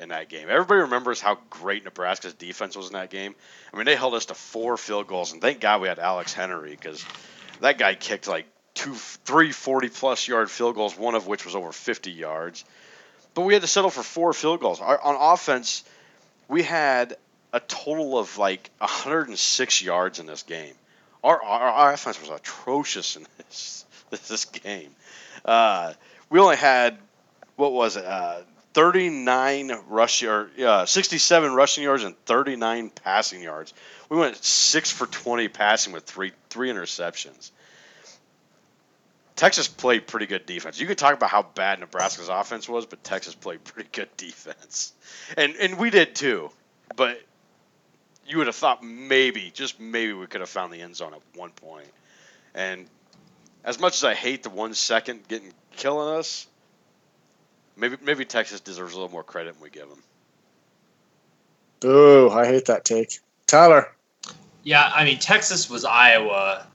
[0.00, 0.48] in that game.
[0.48, 3.34] Everybody remembers how great Nebraska's defense was in that game.
[3.72, 6.34] I mean, they held us to four field goals, and thank God we had Alex
[6.34, 7.04] Henery because
[7.60, 11.54] that guy kicked like two, three 40 plus yard field goals, one of which was
[11.54, 12.64] over 50 yards.
[13.34, 14.80] But we had to settle for four field goals.
[14.80, 15.84] Our, on offense,
[16.48, 17.16] we had
[17.52, 20.74] a total of like 106 yards in this game.
[21.22, 23.84] Our, our, our offense was atrocious in this
[24.28, 24.90] this game.
[25.44, 25.92] Uh,
[26.30, 26.98] we only had
[27.56, 28.04] what was it?
[28.04, 28.40] Uh,
[28.72, 33.74] 39 rush or uh, 67 rushing yards and 39 passing yards.
[34.08, 37.50] We went six for 20 passing with three three interceptions.
[39.36, 40.78] Texas played pretty good defense.
[40.78, 44.92] You could talk about how bad Nebraska's offense was, but Texas played pretty good defense,
[45.36, 46.50] and and we did too.
[46.94, 47.20] But
[48.26, 51.20] you would have thought maybe, just maybe, we could have found the end zone at
[51.34, 51.88] one point.
[52.54, 52.86] And
[53.64, 56.46] as much as I hate the one second getting killing us,
[57.76, 60.02] maybe maybe Texas deserves a little more credit than we give them.
[61.80, 62.30] Boo!
[62.30, 63.20] I hate that take.
[63.46, 63.90] Tyler,
[64.62, 66.66] Yeah, I mean Texas was Iowa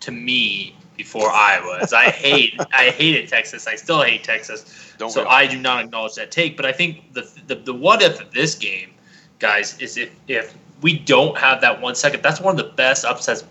[0.00, 1.78] to me before Iowa.
[1.80, 3.66] As I hate, I hated Texas.
[3.66, 4.94] I still hate Texas.
[4.98, 5.26] Don't so?
[5.26, 6.56] I do not acknowledge that take.
[6.56, 8.90] But I think the, the the what if of this game,
[9.38, 13.04] guys, is if if we don't have that one second, that's one of the best
[13.04, 13.44] upsets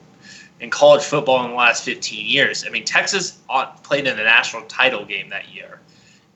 [0.62, 2.66] in college football in the last 15 years.
[2.66, 3.40] I mean, Texas
[3.84, 5.80] played in the national title game that year,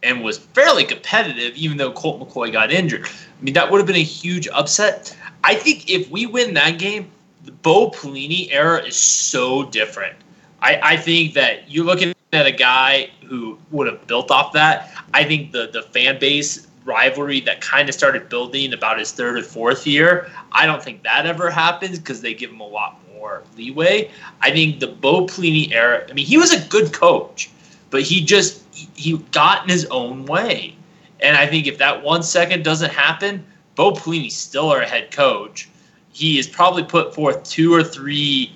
[0.06, 3.06] and was fairly competitive, even though Colt McCoy got injured.
[3.06, 5.16] I mean, that would have been a huge upset.
[5.44, 7.12] I think if we win that game,
[7.44, 10.16] the Bo Pelini era is so different.
[10.62, 14.92] I, I think that you're looking at a guy who would have built off that.
[15.14, 19.38] I think the the fan base rivalry that kind of started building about his third
[19.38, 23.00] or fourth year, I don't think that ever happens because they give him a lot
[23.14, 24.12] more leeway.
[24.42, 26.06] I think the Bo Pelini era.
[26.10, 27.50] I mean, he was a good coach,
[27.96, 28.62] but he just
[28.94, 30.76] he got in his own way.
[31.22, 35.70] And I think if that one second doesn't happen, Bo Pelini's still our head coach.
[36.12, 38.54] He has probably put forth two or three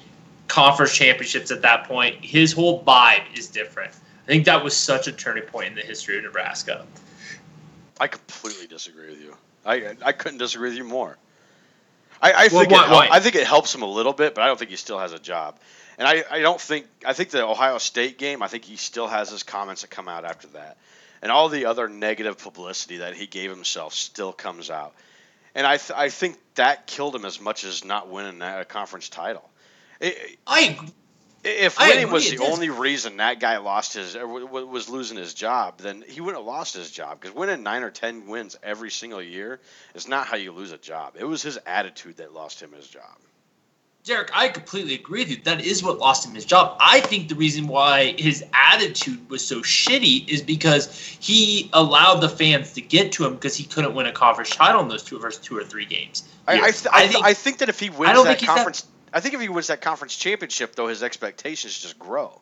[0.49, 2.17] conference championships at that point.
[2.21, 3.93] His whole vibe is different.
[3.93, 6.86] I think that was such a turning point in the history of Nebraska.
[7.97, 9.38] I completely disagree with you.
[9.65, 11.17] I I couldn't disagree with you more.
[12.21, 13.08] I, I Well, think why- it, why?
[13.10, 15.13] I think it helps him a little bit, but I don't think he still has
[15.13, 15.58] a job.
[15.99, 18.41] And I, I don't think I think the Ohio State game.
[18.41, 20.77] I think he still has his comments that come out after that,
[21.21, 24.93] and all the other negative publicity that he gave himself still comes out.
[25.53, 29.09] And I th- I think that killed him as much as not winning a conference
[29.09, 29.47] title.
[29.99, 30.79] It, I
[31.43, 35.17] if winning was the only reason that guy lost his or w- w- was losing
[35.17, 38.57] his job, then he wouldn't have lost his job because winning nine or ten wins
[38.63, 39.59] every single year
[39.95, 41.15] is not how you lose a job.
[41.19, 43.17] It was his attitude that lost him his job.
[44.10, 45.38] Derek, I completely agree with you.
[45.43, 46.76] That is what lost him his job.
[46.80, 52.28] I think the reason why his attitude was so shitty is because he allowed the
[52.28, 55.19] fans to get to him because he couldn't win a conference title in those two
[55.19, 56.28] first two or three games.
[56.48, 58.48] I, I, th- I, th- I think that if he wins don't that think he's
[58.48, 62.41] that- conference, I think if he wins that conference championship, though, his expectations just grow.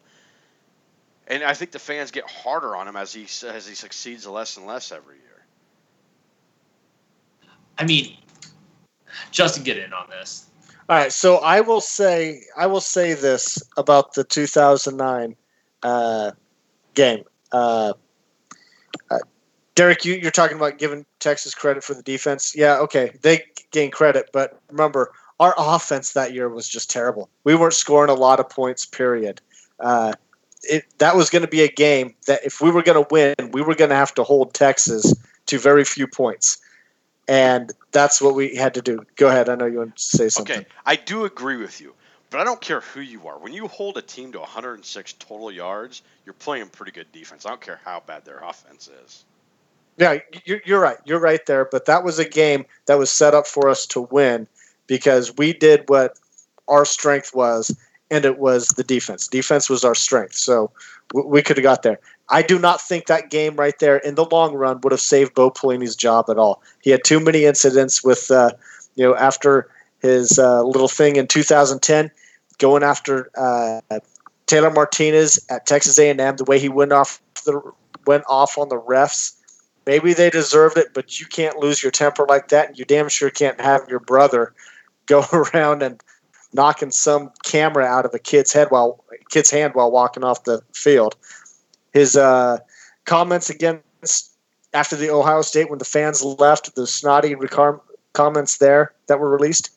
[1.27, 4.55] And I think the fans get harder on him as he as he succeeds less
[4.55, 5.45] and less every year.
[7.77, 8.15] I mean,
[9.31, 10.45] Justin, get in on this.
[10.89, 15.35] All right, so I will say I will say this about the 2009
[15.83, 16.31] uh,
[16.93, 17.23] game.
[17.51, 17.93] Uh,
[19.11, 19.19] uh,
[19.75, 22.55] Derek, you, you're talking about giving Texas credit for the defense.
[22.55, 27.29] Yeah, okay, they gain credit, but remember, our offense that year was just terrible.
[27.43, 28.85] We weren't scoring a lot of points.
[28.85, 29.41] Period.
[29.81, 30.13] Uh,
[30.63, 33.35] it, that was going to be a game that if we were going to win,
[33.51, 35.13] we were going to have to hold Texas
[35.47, 36.57] to very few points,
[37.27, 39.05] and that's what we had to do.
[39.15, 39.49] Go ahead.
[39.49, 40.59] I know you want to say something.
[40.59, 41.93] Okay, I do agree with you,
[42.29, 43.37] but I don't care who you are.
[43.37, 47.45] When you hold a team to 106 total yards, you're playing pretty good defense.
[47.45, 49.25] I don't care how bad their offense is.
[49.97, 50.97] Yeah, you're, you're right.
[51.05, 51.65] You're right there.
[51.65, 54.47] But that was a game that was set up for us to win
[54.85, 56.17] because we did what
[56.67, 57.75] our strength was,
[58.09, 59.27] and it was the defense.
[59.27, 60.35] Defense was our strength.
[60.35, 60.71] So
[61.13, 61.99] we could have got there.
[62.29, 65.33] I do not think that game right there in the long run would have saved
[65.33, 66.61] Bo Pelini's job at all.
[66.81, 68.51] He had too many incidents with, uh,
[68.95, 69.69] you know, after
[70.01, 72.11] his uh, little thing in 2010,
[72.57, 73.81] going after uh,
[74.45, 77.61] Taylor Martinez at Texas A&M, the way he went off the
[78.05, 79.37] went off on the refs
[79.87, 83.09] maybe they deserved it, but you can't lose your temper like that, and you damn
[83.09, 84.53] sure can't have your brother
[85.07, 86.03] go around and
[86.53, 90.61] knocking some camera out of a kid's head while kid's hand while walking off the
[90.73, 91.15] field.
[91.93, 92.59] His uh,
[93.05, 94.31] comments against
[94.73, 97.81] after the Ohio State when the fans left, the snotty recar-
[98.13, 99.71] comments there that were released,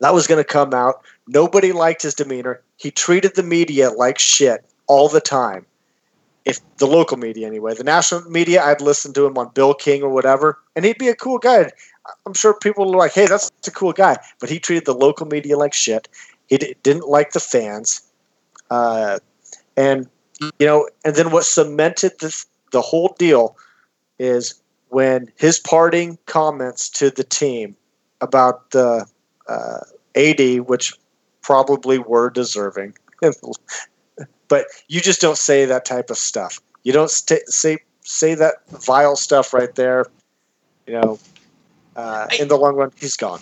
[0.00, 1.02] that was going to come out.
[1.26, 2.62] Nobody liked his demeanor.
[2.76, 5.66] He treated the media like shit all the time
[6.44, 7.74] if the local media anyway.
[7.74, 11.08] The national media, I'd listen to him on Bill King or whatever, and he'd be
[11.08, 11.70] a cool guy.
[12.26, 15.26] I'm sure people were like, "Hey, that's a cool guy," but he treated the local
[15.26, 16.08] media like shit.
[16.46, 18.02] He d- didn't like the fans,
[18.70, 19.18] uh,
[19.76, 20.08] and
[20.40, 23.56] you know, and then what cemented this, the whole deal
[24.18, 27.76] is when his parting comments to the team
[28.20, 29.06] about the
[29.48, 29.80] uh,
[30.14, 30.94] AD, which
[31.42, 32.96] probably were deserving.
[34.48, 36.60] but you just don't say that type of stuff.
[36.82, 40.06] You don't st- say say that vile stuff right there.
[40.86, 41.18] You know,
[41.96, 43.40] uh, I- in the long run, he's gone.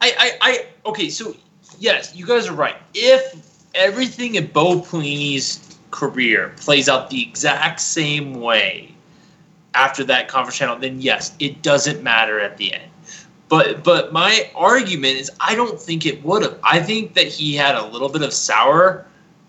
[0.00, 1.34] I, I, I, okay, so
[1.78, 2.76] yes, you guys are right.
[2.94, 3.34] If
[3.74, 8.94] everything in Bo Pelini's career plays out the exact same way
[9.74, 12.90] after that conference channel, then yes, it doesn't matter at the end.
[13.48, 16.58] But but my argument is I don't think it would have.
[16.62, 19.06] I think that he had a little bit of sour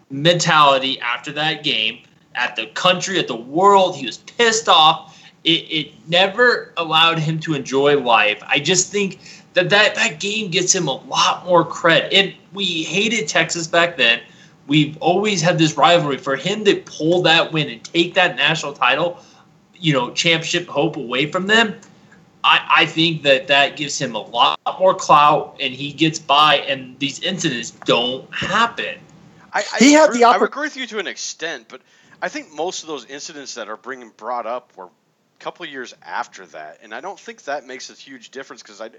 [0.10, 2.00] mentality after that game,
[2.36, 3.96] at the country, at the world.
[3.96, 5.22] He was pissed off.
[5.44, 8.42] It, it never allowed him to enjoy life.
[8.46, 9.20] I just think
[9.54, 12.14] that, that that game gets him a lot more credit.
[12.14, 14.22] And we hated Texas back then.
[14.68, 16.18] We've always had this rivalry.
[16.18, 19.20] For him to pull that win and take that national title,
[19.76, 21.76] you know, championship hope away from them,
[22.44, 26.58] I, I think that that gives him a lot more clout and he gets by,
[26.58, 29.00] and these incidents don't happen.
[29.54, 31.82] I, I He had agree, the I agree with you to an extent, but
[32.22, 35.72] I think most of those incidents that are being brought up were a couple of
[35.72, 38.90] years after that, and I don't think that makes a huge difference because I,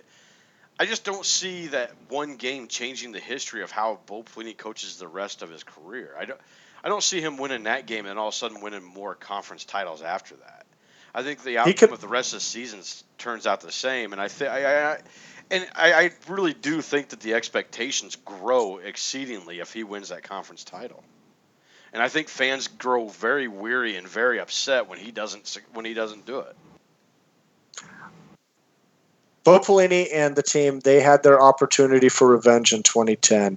[0.79, 4.97] I just don't see that one game changing the history of how Bo Pelini coaches
[4.97, 6.15] the rest of his career.
[6.19, 6.41] I don't,
[6.83, 9.65] I don't see him winning that game and all of a sudden winning more conference
[9.65, 10.67] titles after that.
[11.15, 12.81] I think the outcome could- of the rest of the season
[13.19, 14.99] turns out the same, and I think I, I,
[15.51, 20.23] and I, I really do think that the expectations grow exceedingly if he wins that
[20.23, 21.03] conference title.
[21.93, 25.93] And I think fans grow very weary and very upset when he doesn't when he
[25.93, 26.57] doesn't do it.
[29.43, 33.57] Bo Pelini and the team, they had their opportunity for revenge in 2010,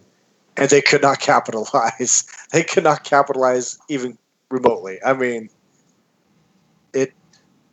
[0.57, 2.23] and they could not capitalize.
[2.51, 4.17] They could not capitalize even
[4.49, 4.99] remotely.
[5.05, 5.49] I mean,
[6.93, 7.13] it.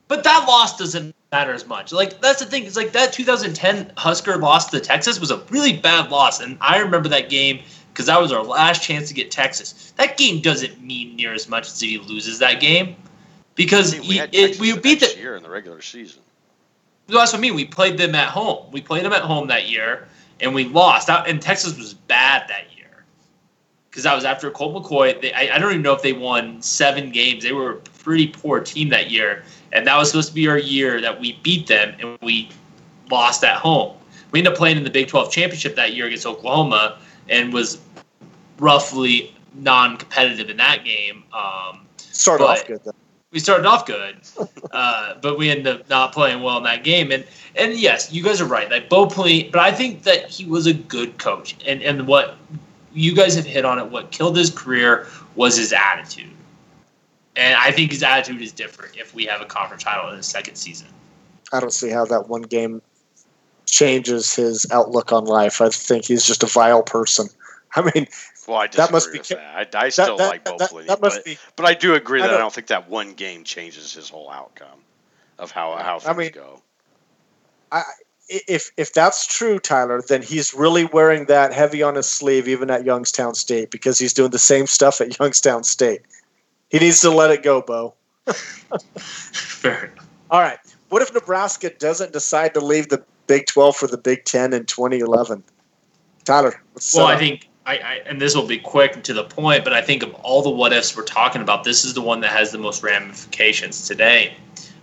[0.09, 1.93] But that loss doesn't matter as much.
[1.93, 2.65] Like that's the thing.
[2.65, 6.79] It's like that 2010 Husker loss to Texas was a really bad loss, and I
[6.79, 7.61] remember that game
[7.93, 9.93] because that was our last chance to get Texas.
[9.97, 12.97] That game doesn't mean near as much as if he loses that game
[13.55, 15.21] because I mean, he- had it, we beat next the.
[15.21, 16.23] year in the regular season.
[17.07, 17.55] That's what I mean.
[17.55, 18.67] We played them at home.
[18.73, 20.09] We played them at home that year,
[20.41, 21.09] and we lost.
[21.11, 23.05] And Texas was bad that year
[23.91, 25.21] because that was after Colt McCoy.
[25.21, 27.43] They, I, I don't even know if they won seven games.
[27.43, 30.59] They were a pretty poor team that year, and that was supposed to be our
[30.59, 32.49] year that we beat them, and we
[33.11, 33.97] lost at home.
[34.33, 36.99] We ended up playing in the Big 12 championship that year against Oklahoma,
[37.29, 37.81] and was
[38.59, 41.25] roughly non-competitive in that game.
[41.33, 42.93] Um, Started off good, though.
[43.33, 44.17] we started off good,
[44.73, 47.11] uh, but we ended up not playing well in that game.
[47.11, 47.25] And
[47.57, 48.71] and yes, you guys are right.
[48.71, 51.57] Like Bo Pelini, but I think that he was a good coach.
[51.67, 52.37] And and what
[52.93, 53.91] you guys have hit on it.
[53.91, 55.07] What killed his career
[55.37, 56.31] was his attitude.
[57.37, 60.27] And I think his attitude is different if we have a conference title in his
[60.27, 60.89] second season.
[61.53, 62.83] I don't see how that one game
[63.67, 65.61] changes his outlook on life.
[65.61, 67.29] I think he's just a vile person.
[67.77, 68.09] I mean,
[68.49, 69.77] Well, I disagree That must be ca- that.
[69.77, 71.39] I, I still that, like Bo that, Pelini, that must but, be.
[71.57, 74.29] but I do agree I that I don't think that one game changes his whole
[74.31, 74.81] outcome
[75.39, 76.61] of how how things mean, go.
[77.71, 77.83] I,
[78.29, 82.71] if if that's true, Tyler, then he's really wearing that heavy on his sleeve, even
[82.71, 86.03] at Youngstown State, because he's doing the same stuff at Youngstown State.
[86.71, 87.95] He needs to let it go, Bo.
[88.33, 90.07] Fair enough.
[90.31, 90.59] All right.
[90.89, 94.65] What if Nebraska doesn't decide to leave the Big 12 for the Big 10 in
[94.67, 95.43] 2011?
[96.25, 97.07] Tyler, what's Well?
[97.07, 99.83] I think I, I and this will be quick and to the point, but I
[99.83, 102.53] think of all the what ifs we're talking about, this is the one that has
[102.53, 104.37] the most ramifications today.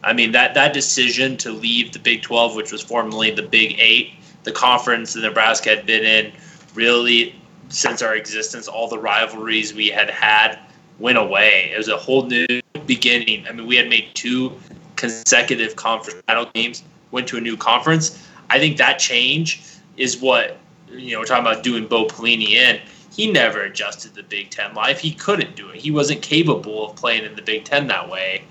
[0.04, 3.78] I mean that that decision to leave the Big Twelve, which was formerly the Big
[3.80, 4.14] Eight,
[4.44, 6.34] the conference that Nebraska had been in,
[6.74, 7.36] really
[7.70, 10.60] since our existence, all the rivalries we had had
[11.00, 11.72] went away.
[11.74, 12.46] It was a whole new
[12.86, 13.46] beginning.
[13.48, 14.54] I mean, we had made two
[14.96, 18.28] consecutive conference title games, went to a new conference.
[18.50, 19.62] I think that change
[19.98, 20.58] is what
[20.90, 21.20] you know.
[21.20, 22.82] We're talking about doing Bo Pelini in.
[23.12, 25.00] He never adjusted the Big Ten life.
[25.00, 25.78] He couldn't do it.
[25.78, 28.44] He wasn't capable of playing in the Big Ten that way.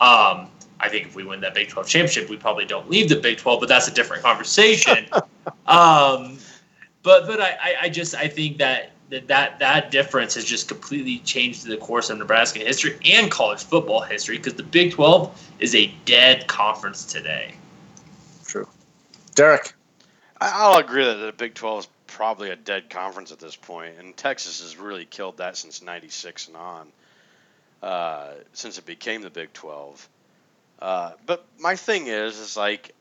[0.00, 0.48] Um,
[0.80, 3.38] I think if we win that Big 12 championship, we probably don't leave the Big
[3.38, 5.06] 12, but that's a different conversation.
[5.66, 6.38] um,
[7.02, 10.68] but but I, I, I just I think that that, that that difference has just
[10.68, 15.50] completely changed the course of Nebraska history and college football history because the Big 12
[15.58, 17.52] is a dead conference today.
[18.46, 18.66] True.
[19.34, 19.74] Derek,
[20.40, 23.96] I- I'll agree that the Big 12 is probably a dead conference at this point,
[23.98, 26.88] and Texas has really killed that since '96 and on,
[27.82, 30.08] uh, since it became the Big 12.
[30.78, 32.94] Uh, but my thing is, is like,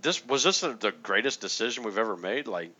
[0.00, 2.48] this was this the- the greatest decision we've ever made?
[2.48, 2.70] Like,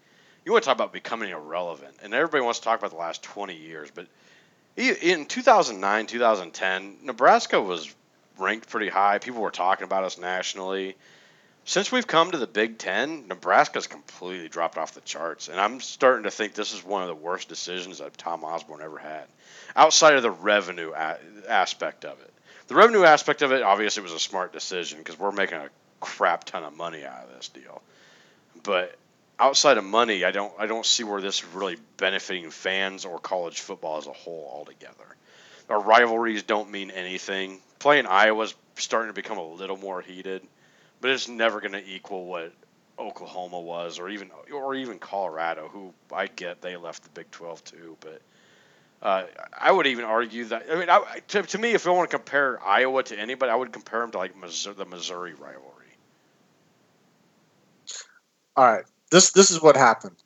[0.45, 3.23] you want to talk about becoming irrelevant, and everybody wants to talk about the last
[3.23, 4.07] 20 years, but
[4.77, 7.95] in 2009, 2010, Nebraska was
[8.39, 9.19] ranked pretty high.
[9.19, 10.97] People were talking about us nationally
[11.65, 15.81] since we've come to the Big Ten, Nebraska's completely dropped off the charts, and I'm
[15.81, 19.27] starting to think this is one of the worst decisions that Tom Osborne ever had,
[19.77, 21.19] outside of the revenue a-
[21.49, 22.33] aspect of it.
[22.67, 25.71] The revenue aspect of it, obviously, was a smart decision because we're making a
[26.01, 27.81] crap ton of money out of this deal.
[28.65, 28.97] But
[29.43, 33.19] outside of money, I don't, I don't see where this is really benefiting fans or
[33.19, 35.17] college football as a whole altogether.
[35.69, 37.61] Our rivalries don't mean anything.
[37.79, 40.43] Playing Iowa's starting to become a little more heated
[41.03, 42.53] but it's never going to equal what
[42.99, 47.63] Oklahoma was, or even or even Colorado, who I get they left the Big Twelve
[47.65, 47.97] too.
[48.01, 48.23] But
[49.03, 49.25] uh,
[49.59, 52.17] I would even argue that I mean, I, to, to me, if I want to
[52.17, 55.69] compare Iowa to anybody, I would compare them to like Missouri, the Missouri rivalry.
[58.57, 58.85] all right.
[59.13, 60.17] This this is what happened.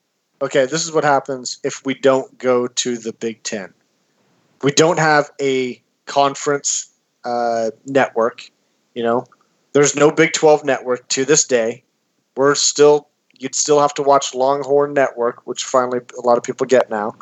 [0.40, 3.74] Okay, this is what happens if we don't go to the Big Ten.
[4.62, 6.88] We don't have a conference
[7.24, 8.48] uh, network.
[8.94, 9.26] You know,
[9.72, 11.82] there's no Big Twelve network to this day.
[12.36, 16.64] We're still you'd still have to watch Longhorn Network, which finally a lot of people
[16.64, 17.16] get now.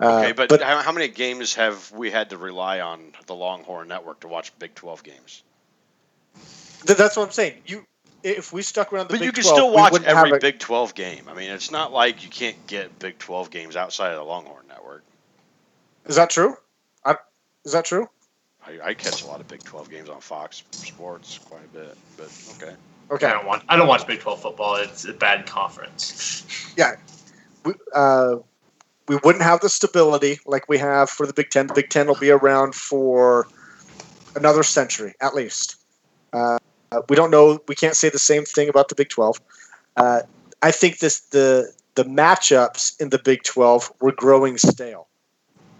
[0.00, 3.88] Uh, Okay, but, how, how many games have we had to rely on the Longhorn
[3.88, 5.42] Network to watch Big 12 games?
[6.86, 7.62] th- that's what I'm saying.
[7.66, 7.86] You,
[8.24, 10.58] if we stuck around the But Big you can 12, still watch every a- Big
[10.58, 11.24] 12 game.
[11.28, 14.66] I mean, it's not like you can't get Big 12 games outside of the Longhorn
[14.66, 15.04] Network.
[16.06, 16.56] Is that true?
[17.04, 17.16] I,
[17.64, 18.08] is that true?
[18.66, 21.96] I, I catch a lot of Big 12 games on Fox Sports quite a bit,
[22.16, 22.74] but okay.
[23.10, 23.26] Okay.
[23.26, 23.62] I don't watch.
[23.68, 24.76] I don't watch Big Twelve football.
[24.76, 26.46] It's a bad conference.
[26.76, 26.96] Yeah,
[27.64, 28.36] we, uh,
[29.06, 31.68] we wouldn't have the stability like we have for the Big Ten.
[31.68, 33.46] The Big Ten will be around for
[34.34, 35.76] another century at least.
[36.32, 36.58] Uh,
[37.08, 37.60] we don't know.
[37.68, 39.40] We can't say the same thing about the Big Twelve.
[39.96, 40.22] Uh,
[40.62, 45.08] I think this the the matchups in the Big Twelve were growing stale.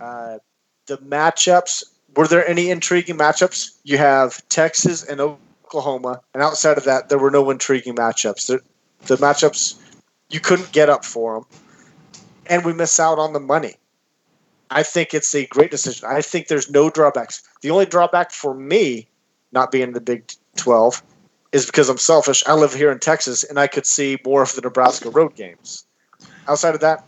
[0.00, 0.38] Uh,
[0.86, 1.84] the matchups
[2.16, 3.76] were there any intriguing matchups?
[3.84, 8.46] You have Texas and Oklahoma, and outside of that, there were no intriguing matchups.
[8.46, 8.60] The,
[9.06, 9.80] the matchups
[10.30, 11.46] you couldn't get up for them,
[12.46, 13.74] and we miss out on the money.
[14.70, 16.08] I think it's a great decision.
[16.08, 17.42] I think there's no drawbacks.
[17.62, 19.06] The only drawback for me,
[19.52, 20.24] not being the Big
[20.56, 21.02] 12,
[21.52, 22.42] is because I'm selfish.
[22.46, 25.86] I live here in Texas, and I could see more of the Nebraska road games.
[26.48, 27.04] Outside of that,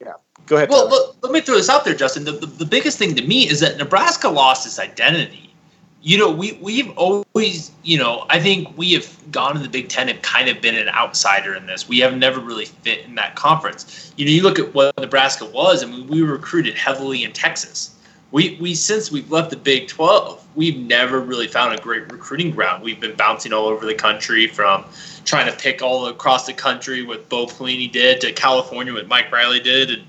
[0.00, 0.14] yeah,
[0.46, 0.70] go ahead.
[0.70, 2.24] Well, look, let me throw this out there, Justin.
[2.24, 5.54] The, the, the biggest thing to me is that Nebraska lost its identity.
[6.02, 9.88] You know, we we've always, you know, I think we have gone to the Big
[9.88, 11.88] Ten and kind of been an outsider in this.
[11.88, 14.12] We have never really fit in that conference.
[14.16, 17.32] You know, you look at what Nebraska was, and we, we were recruited heavily in
[17.32, 17.95] Texas.
[18.32, 22.50] We we since we've left the Big Twelve, we've never really found a great recruiting
[22.50, 22.82] ground.
[22.82, 24.84] We've been bouncing all over the country from
[25.24, 29.30] trying to pick all across the country what Bo Pelini did to California what Mike
[29.30, 30.02] Riley did, and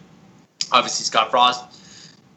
[0.72, 1.63] obviously Scott Frost,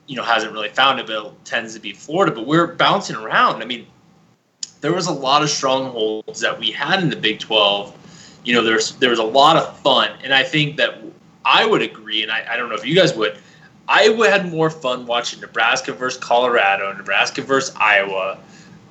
[0.07, 2.35] you know, hasn't really found it, but it tends to be Florida.
[2.35, 3.63] But we're bouncing around.
[3.63, 3.87] I mean,
[4.81, 7.97] there was a lot of strongholds that we had in the Big Twelve.
[8.45, 11.03] You know, there's there was a lot of fun, and I think that
[11.45, 13.39] I would agree, and I, I don't know if you guys would.
[13.91, 18.39] I had more fun watching Nebraska versus Colorado, Nebraska versus Iowa,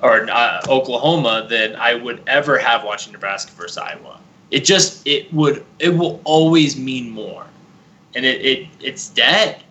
[0.02, 4.20] or uh, Oklahoma than I would ever have watching Nebraska versus Iowa.
[4.50, 7.46] It just it would it will always mean more,
[8.14, 9.62] and it, it it's dead.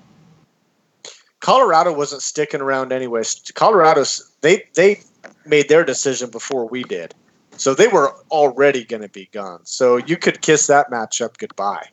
[1.42, 3.40] Colorado wasn't sticking around anyways.
[3.54, 5.02] Colorado's they they
[5.46, 7.14] made their decision before we did,
[7.56, 9.60] so they were already going to be gone.
[9.64, 11.88] So you could kiss that matchup goodbye.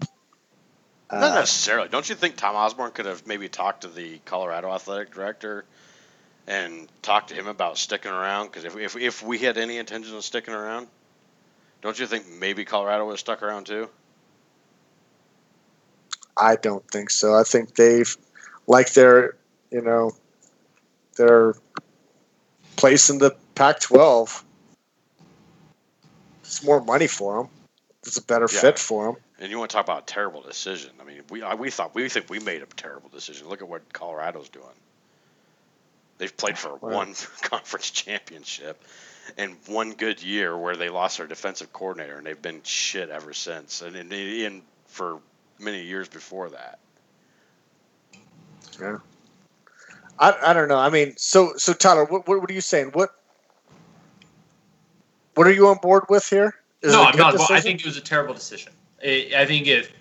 [1.13, 1.89] Not Uh, necessarily.
[1.89, 5.65] Don't you think Tom Osborne could have maybe talked to the Colorado athletic director
[6.47, 8.47] and talked to him about sticking around?
[8.47, 10.89] Because if, if, if we had any intention of sticking around,
[11.81, 13.89] don't you think maybe Colorado would have stuck around too?
[16.37, 17.35] I don't think so.
[17.35, 18.15] I think they've
[18.67, 19.37] like their
[19.71, 20.13] you know
[21.17, 21.55] their
[22.77, 24.43] place in the Pac-12.
[26.43, 27.51] It's more money for them.
[28.03, 28.61] It's a better Yeah.
[28.61, 29.17] fit for them.
[29.39, 30.91] And you want to talk about a terrible decision?
[31.01, 33.49] I mean, we I, we thought we think we made a terrible decision.
[33.49, 34.67] Look at what Colorado's doing.
[36.19, 36.95] They've played for Right.
[36.95, 38.83] one conference championship
[39.37, 43.35] and one good year where they lost their defensive coordinator, and they've been shit ever
[43.35, 43.83] since.
[43.83, 45.19] And and, and for
[45.59, 46.79] many years before that.
[48.81, 48.99] Yeah.
[50.19, 50.79] I, I don't know.
[50.79, 52.91] I mean, so so Tyler, what, what what are you saying?
[52.95, 53.11] What
[55.35, 56.55] what are you on board with here?
[56.81, 57.35] Is no, it a I'm not.
[57.35, 58.73] Well, I think it was a terrible decision.
[59.07, 59.93] I, I think if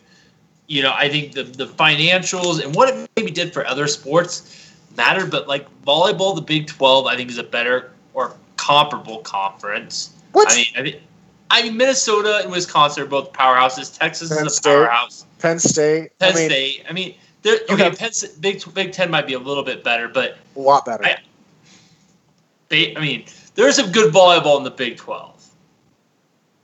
[0.67, 4.73] you know, I think the the financials and what it maybe did for other sports
[4.97, 10.11] mattered, but like volleyball, the Big Twelve, I think is a better or comparable conference.
[10.31, 10.51] What?
[10.51, 10.95] I mean, I mean,
[11.51, 13.97] I mean, Minnesota and Wisconsin are both powerhouses.
[13.97, 14.69] Texas Penn is a State.
[14.71, 15.25] powerhouse.
[15.39, 16.17] Penn State.
[16.19, 16.83] Penn I mean, State.
[16.89, 19.83] I mean, there, You okay, have- Penn, Big Big Ten might be a little bit
[19.83, 21.05] better, but a lot better.
[21.05, 21.19] I-
[22.69, 25.45] they, I mean, there's some good volleyball in the Big 12.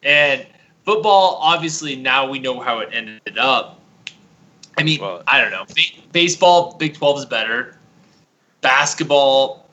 [0.01, 0.47] And
[0.86, 3.79] football, obviously, now we know how it ended up.
[4.77, 5.65] I mean, Well- I don't know.
[5.65, 7.77] Ba- baseball, Big 12 is better.
[8.61, 9.69] Basketball,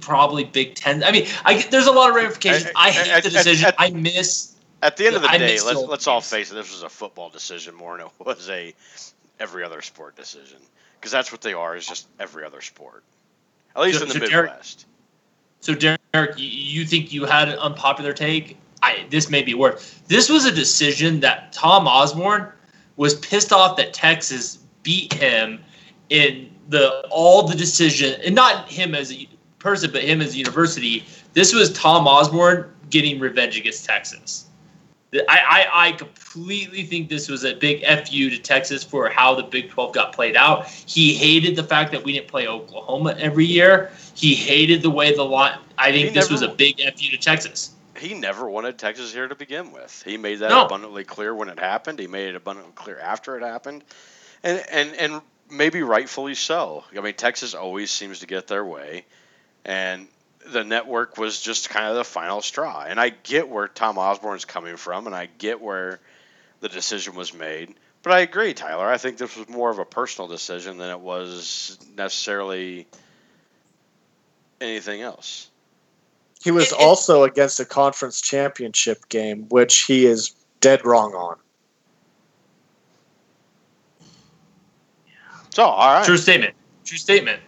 [0.00, 1.04] probably Big 10.
[1.04, 2.70] I mean, I, there's a lot of ramifications.
[2.74, 3.72] I- I, I- hate the decision.
[3.78, 4.50] I- miss.
[4.82, 6.54] At the end of the day, let's the let's all face it.
[6.56, 8.74] This was a football decision more than it was a
[9.40, 10.58] every other sport decision.
[11.00, 11.74] Because that's what they are.
[11.74, 13.02] Is just every other sport.
[13.74, 14.86] At least So- in the so Derek- Midwest.
[15.60, 15.98] So, Derek,
[16.36, 18.58] you, you think you had an unpopular take?
[18.84, 20.00] I, this may be worse.
[20.08, 22.52] This was a decision that Tom Osborne
[22.96, 25.64] was pissed off that Texas beat him
[26.10, 29.28] in the all the decision, and not him as a
[29.58, 31.04] person, but him as a university.
[31.32, 34.46] This was Tom Osborne getting revenge against Texas.
[35.14, 39.44] I, I, I completely think this was a big fu to Texas for how the
[39.44, 40.66] Big 12 got played out.
[40.66, 43.92] He hated the fact that we didn't play Oklahoma every year.
[44.14, 45.58] He hated the way the line.
[45.78, 47.73] I think this was a big fu to Texas.
[47.98, 50.02] He never wanted Texas here to begin with.
[50.04, 50.66] He made that No.
[50.66, 51.98] abundantly clear when it happened.
[51.98, 53.84] He made it abundantly clear after it happened.
[54.42, 56.84] And and and maybe rightfully so.
[56.96, 59.04] I mean, Texas always seems to get their way,
[59.64, 60.08] and
[60.46, 62.84] the network was just kind of the final straw.
[62.86, 66.00] And I get where Tom Osborne's coming from, and I get where
[66.60, 67.74] the decision was made.
[68.02, 68.86] But I agree, Tyler.
[68.86, 72.86] I think this was more of a personal decision than it was necessarily
[74.60, 75.48] anything else.
[76.44, 81.14] He was It- it- also against a conference championship game, which he is dead wrong
[81.14, 81.38] on.
[85.54, 86.04] So, all right.
[86.04, 86.54] True statement.
[86.84, 87.40] True statement.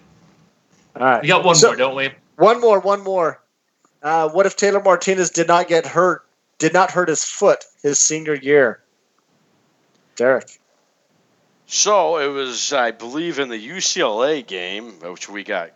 [0.99, 1.23] All right.
[1.23, 2.11] We got one So- more, don't we?
[2.37, 3.41] One more, one more.
[4.03, 6.25] Uh, what if Taylor Martinez did not get hurt,
[6.59, 8.81] did not hurt his foot his senior year?
[10.17, 10.59] Derek.
[11.67, 15.73] So it was, I believe, in the UCLA game, which we got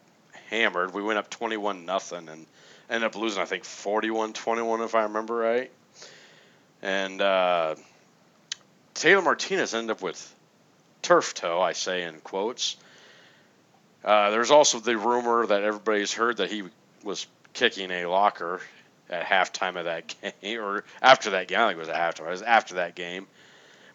[0.49, 0.95] hammered.
[0.95, 2.47] We went up twenty-one nothing and
[2.91, 5.71] ended up losing, I think, 41-21, if I remember right.
[6.83, 7.77] And uh,
[8.95, 10.35] Taylor Martinez ended up with
[11.03, 12.77] turf toe, I say in quotes.
[14.05, 16.65] Uh, there's also the rumor that everybody's heard that he
[17.05, 18.61] was kicking a locker
[19.11, 21.61] at halftime of that game, or after that game.
[21.61, 22.27] I think it was at halftime.
[22.27, 23.27] It was after that game,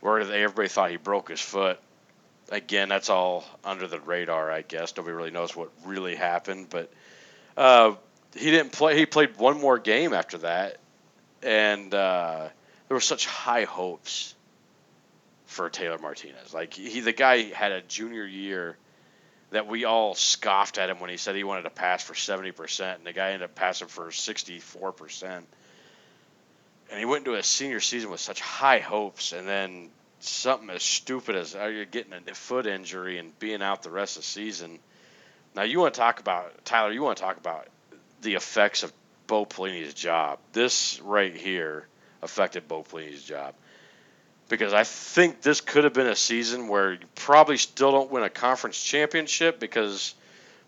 [0.02, 1.80] where everybody thought he broke his foot.
[2.52, 4.96] Again, that's all under the radar, I guess.
[4.96, 6.92] Nobody really knows what really happened, but
[7.58, 7.96] uh,
[8.36, 8.98] he didn't play.
[8.98, 10.78] He played one more game after that,
[11.42, 12.50] and uh,
[12.88, 14.36] there were such high hopes
[15.46, 16.54] for Taylor Martinez.
[16.54, 18.78] Like he, the guy had a junior year
[19.52, 22.96] that we all scoffed at him when he said he wanted to pass for 70%,
[22.96, 25.44] and the guy ended up passing for 64%.
[26.92, 30.84] And he went into a senior season with such high hopes, and then something as
[30.84, 34.28] stupid as oh, you're getting a foot injury and being out the rest of the
[34.28, 34.80] season.
[35.56, 37.68] Now, you want to talk about, Tyler, you want to talk about
[38.26, 38.92] the effects of
[39.28, 40.40] Bo Pelini's job.
[40.52, 41.88] This right here
[42.22, 43.56] affected Bo Pelini's job
[44.50, 48.24] because I think this could have been a season where you probably still don't win
[48.24, 50.14] a conference championship because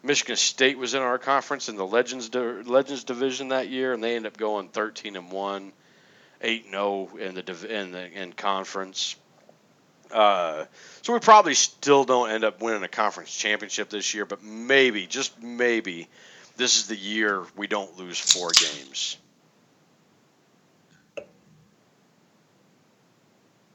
[0.03, 4.15] Michigan State was in our conference in the Legends Legends division that year, and they
[4.15, 5.73] ended up going 13 and one,
[6.41, 9.15] 8 and 0 in the in the in conference.
[10.11, 10.65] Uh,
[11.01, 15.05] so we probably still don't end up winning a conference championship this year, but maybe,
[15.05, 16.07] just maybe,
[16.57, 19.17] this is the year we don't lose four games.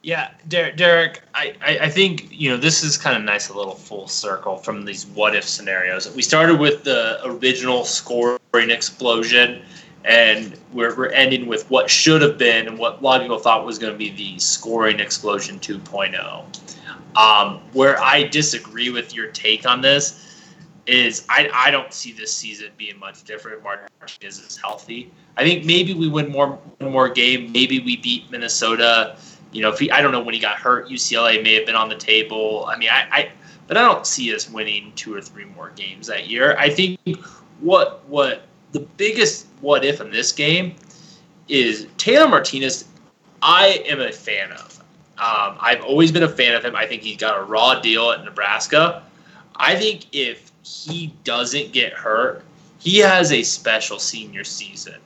[0.03, 3.57] Yeah, Der- Derek, I, I, I think you know this is kind of nice, a
[3.57, 6.13] little full circle from these what if scenarios.
[6.13, 9.63] We started with the original scoring explosion,
[10.05, 13.39] and we're, we're ending with what should have been and what a lot of people
[13.39, 17.17] thought was going to be the scoring explosion 2.0.
[17.17, 20.32] Um, where I disagree with your take on this
[20.87, 23.59] is I, I don't see this season being much different.
[23.59, 25.11] if Martinez is healthy.
[25.37, 27.53] I think maybe we win more one more game.
[27.53, 29.17] Maybe we beat Minnesota.
[29.53, 31.77] You know, if he, I don't know when he got hurt, UCLA may have been
[31.77, 32.65] on the table.
[32.67, 33.33] I mean, I, I,
[33.67, 36.57] but I don't see us winning two or three more games that year.
[36.59, 36.99] I think
[37.61, 40.75] what what the biggest what if in this game
[41.49, 42.87] is Taylor Martinez.
[43.43, 44.79] I am a fan of.
[45.19, 46.75] Um, I've always been a fan of him.
[46.77, 49.03] I think he's got a raw deal at Nebraska.
[49.57, 52.43] I think if he doesn't get hurt,
[52.79, 54.97] he has a special senior season.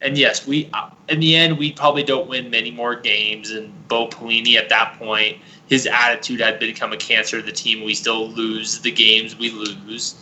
[0.00, 3.50] And yes, we uh, in the end we probably don't win many more games.
[3.50, 7.84] And Bo Pelini at that point, his attitude had become a cancer to the team.
[7.84, 10.14] We still lose the games we lose,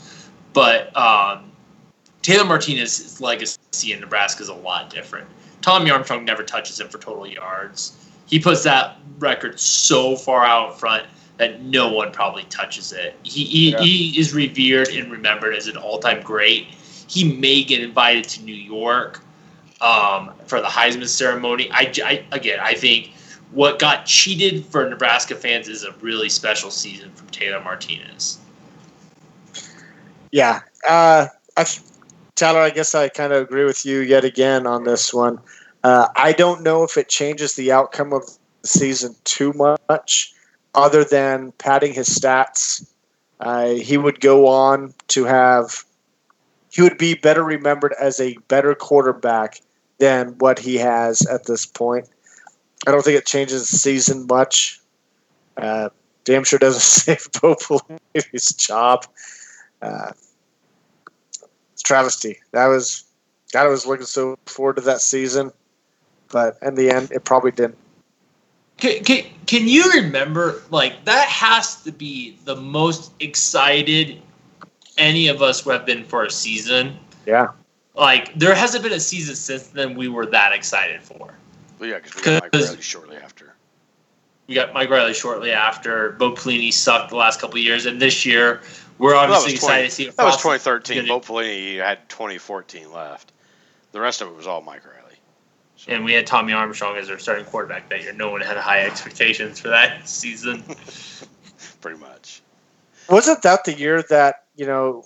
[0.52, 1.52] but um,
[2.22, 5.28] Taylor Martinez's legacy in Nebraska is a lot different.
[5.60, 7.96] Tommy Armstrong never touches him for total yards.
[8.26, 11.06] He puts that record so far out front
[11.38, 13.14] that no one probably touches it.
[13.22, 13.80] He he, Yeah.
[13.80, 16.66] he is revered and remembered as an all-time great.
[17.08, 19.20] He may get invited to New York
[19.80, 21.70] um, for the Heisman ceremony.
[21.70, 23.12] I, I again, I think
[23.52, 28.38] what got cheated for Nebraska fans is a really special season from Taylor Martinez.
[30.32, 30.60] Yeah.
[30.88, 31.26] Uh,
[31.56, 31.66] I,
[32.34, 35.38] Tyler, I guess I kind of agree with you yet again on this one.
[35.84, 38.26] Uh, I don't know if it changes the outcome of
[38.62, 40.34] the season too much,
[40.76, 42.86] other than padding his stats.
[43.40, 45.84] Uh, he would go on to have,
[46.70, 49.60] he would be better remembered as a better quarterback
[49.98, 52.08] than what he has at this point.
[52.86, 54.80] I don't think it changes the season much.
[55.56, 55.88] Uh,
[56.24, 57.56] damn sure doesn't save Bo
[58.58, 59.06] job.
[59.82, 60.12] Uh,
[61.82, 62.38] travesty.
[62.52, 63.04] That was
[63.52, 63.66] God.
[63.66, 65.52] I was looking so forward to that season,
[66.30, 67.78] but in the end, it probably didn't.
[68.78, 74.20] Can, can, can you remember like that has to be the most excited
[74.98, 77.48] any of us have been for a season Yeah,
[77.94, 81.34] like there hasn't been a season since then we were that excited for
[81.78, 83.54] But yeah, because we got Mike 'Cause- Riley shortly after.
[84.46, 86.10] we got Mike Riley shortly after.
[86.12, 88.60] Bo Pelini sucked the last couple of years, and this year
[88.98, 90.04] we're Well, that obviously was, excited to see.
[90.10, 90.96] that was 2013.
[90.98, 93.32] gonna- Bo Pelini had 2014 left.
[93.92, 95.05] The rest of it was all Mike Riley.
[95.76, 98.12] So- And we had Tommy Armstrong as our starting quarterback that year.
[98.12, 100.62] No one had high expectations for that season.
[101.80, 102.42] pretty much.
[103.08, 105.04] Wasn't that the year that you know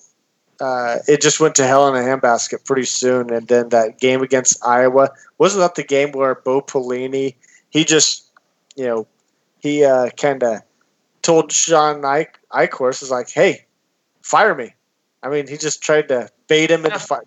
[0.61, 4.23] uh, it just went to hell in a handbasket pretty soon, and then that game
[4.23, 7.35] against Iowa wasn't that the game where Bo Pelini
[7.71, 8.25] he just
[8.77, 9.07] you know
[9.59, 10.63] he uh, kind of
[11.23, 13.67] told Shawn Ike Eichorst is like, hey,
[14.23, 14.73] fire me.
[15.23, 17.19] I mean, he just tried to bait him into fi-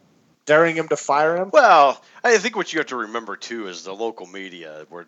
[0.46, 1.50] daring him to fire him.
[1.52, 5.06] Well, I think what you have to remember too is the local media were,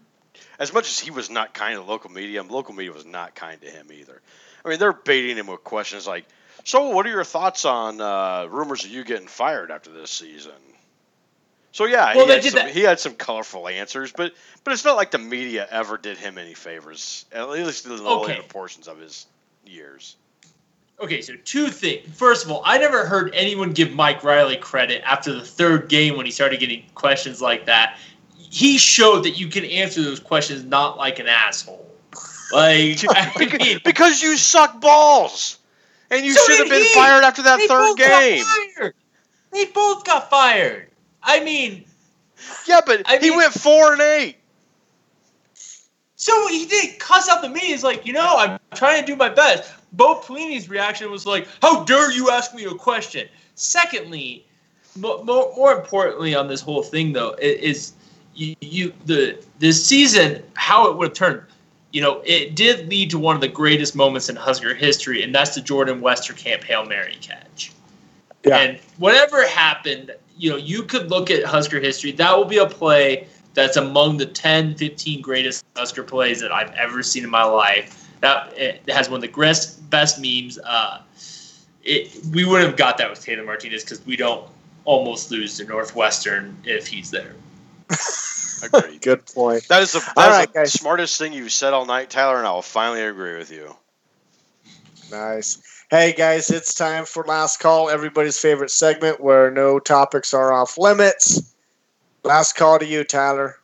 [0.60, 3.62] as much as he was not kind to local media, local media was not kind
[3.62, 4.22] to him either.
[4.64, 6.26] I mean, they're baiting him with questions like,
[6.64, 10.54] "So, what are your thoughts on uh, rumors of you getting fired after this season?"
[11.72, 14.34] So yeah, Well, he, had some, he had some colorful answers, but
[14.64, 18.02] but it's not like the media ever did him any favors, at least in the
[18.02, 18.32] Okay.
[18.32, 19.26] later portions of his
[19.66, 20.16] years.
[21.00, 22.08] Okay, so two things.
[22.16, 26.16] First of all, I never heard anyone give Mike Riley credit after the third game
[26.16, 27.98] when he started getting questions like that.
[28.38, 31.86] He showed that you can answer those questions not like an asshole.
[32.54, 35.60] Like, I mean, because you suck balls,
[36.10, 36.94] and you So should have been he.
[36.94, 38.92] fired after that they third game.
[39.52, 40.90] They both got fired.
[41.22, 41.84] I mean,
[42.68, 44.38] Yeah, but I he mean- went four and eight.
[46.16, 47.70] So he did cuss out the media.
[47.70, 49.74] He's like, you know, I'm trying to do my best.
[49.96, 54.46] Bo Pelini's reaction was like, "How dare you ask me a question?" Secondly,
[54.96, 57.94] mo- mo- more importantly on this whole thing though is
[58.36, 61.42] you, you the this season how it would have turned.
[61.92, 65.34] You know, it did lead to one of the greatest moments in Husker history, and
[65.34, 67.72] that's the Jordan Westerkamp hail mary catch.
[68.44, 68.58] Yeah.
[68.58, 72.12] And whatever happened, you know, you could look at Husker history.
[72.12, 76.74] That will be a play that's among the 10, 15 greatest Husker plays that I've
[76.74, 78.05] ever seen in my life.
[78.26, 80.58] That it has one of the best, best memes.
[80.58, 81.02] Uh,
[81.84, 84.50] it, we wouldn't have got that with Taylor Martinez because we don't
[84.84, 87.36] almost lose to Northwestern if he's there.
[88.64, 89.00] Agreed.
[89.04, 89.68] Good point.
[89.68, 92.52] That is the, that right, the smartest thing you've said all night, Tyler, and I
[92.52, 93.76] will finally agree with you.
[95.12, 95.62] Nice.
[95.92, 100.80] Hey guys, it's time for last call, everybody's favorite segment where no topics are off
[100.80, 101.54] limits.
[102.24, 103.60] Last call to you, Tyler.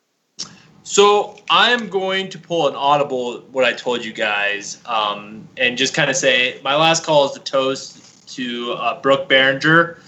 [0.83, 5.93] So I'm going to pull an audible, what I told you guys, um, and just
[5.93, 9.99] kind of say my last call is the toast to uh, Brook Berringer.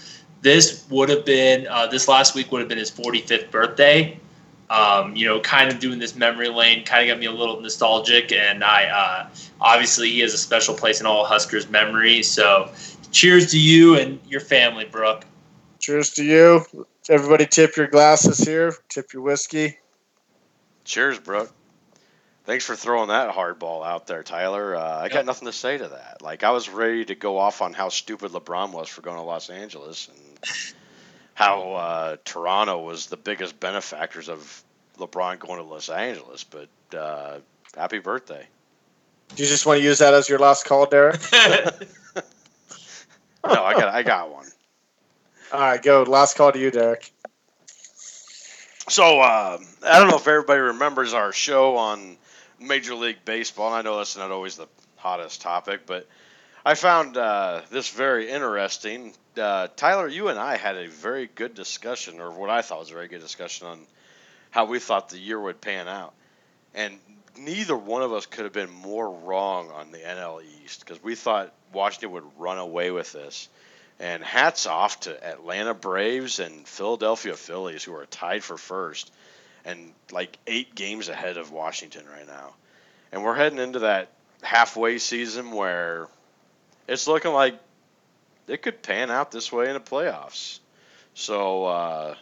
[0.42, 4.18] This would have been uh, this last week would have been his 45th birthday.
[4.68, 7.60] Um, you know, kind of doing this memory lane kind of got me a little
[7.60, 9.28] nostalgic, and I uh,
[9.60, 12.22] obviously he has a special place in all Huskers' memory.
[12.22, 12.70] So,
[13.12, 15.24] cheers to you and your family, Brooke.
[15.78, 16.64] Cheers to you.
[17.08, 18.74] Everybody tip your glasses here.
[18.88, 19.76] Tip your whiskey.
[20.84, 21.52] Cheers, Brook.
[22.44, 24.76] Thanks for throwing that hard ball out there, Tyler.
[24.76, 26.20] Uh, I got nothing to say to that.
[26.20, 29.22] Like I was ready to go off on how stupid LeBron was for going to
[29.22, 30.38] Los Angeles and
[31.34, 34.62] how uh, Toronto was the biggest benefactors of
[34.98, 36.44] LeBron going to Los Angeles.
[36.44, 37.38] But uh,
[37.74, 38.46] happy birthday!
[39.34, 41.20] Do you just want to use that as your last call, Derek?
[43.46, 44.46] No, I got I got one.
[45.52, 46.02] All right, go.
[46.02, 47.12] Last call to you, Derek.
[48.88, 52.18] So uh, I don't know if everybody remembers our show on
[52.60, 53.68] Major League Baseball.
[53.68, 54.66] And I know that's not always the
[54.96, 56.06] hottest topic, but
[56.66, 59.14] I found uh, this very interesting.
[59.38, 62.90] Uh, Tyler, you and I had a very good discussion, or what I thought was
[62.90, 63.80] a very good discussion on
[64.50, 66.12] how we thought the year would pan out,
[66.74, 66.98] and
[67.36, 71.14] neither one of us could have been more wrong on the NL East because we
[71.14, 73.48] thought Washington would run away with this.
[74.00, 79.12] And hats off to Atlanta Braves and Philadelphia Phillies, who are tied for first
[79.64, 82.54] and like eight games ahead of Washington right now.
[83.12, 84.10] And we're heading into that
[84.42, 86.08] halfway season where
[86.88, 87.58] it's looking like
[88.46, 90.58] it could pan out this way in the playoffs.
[91.14, 92.14] So, uh,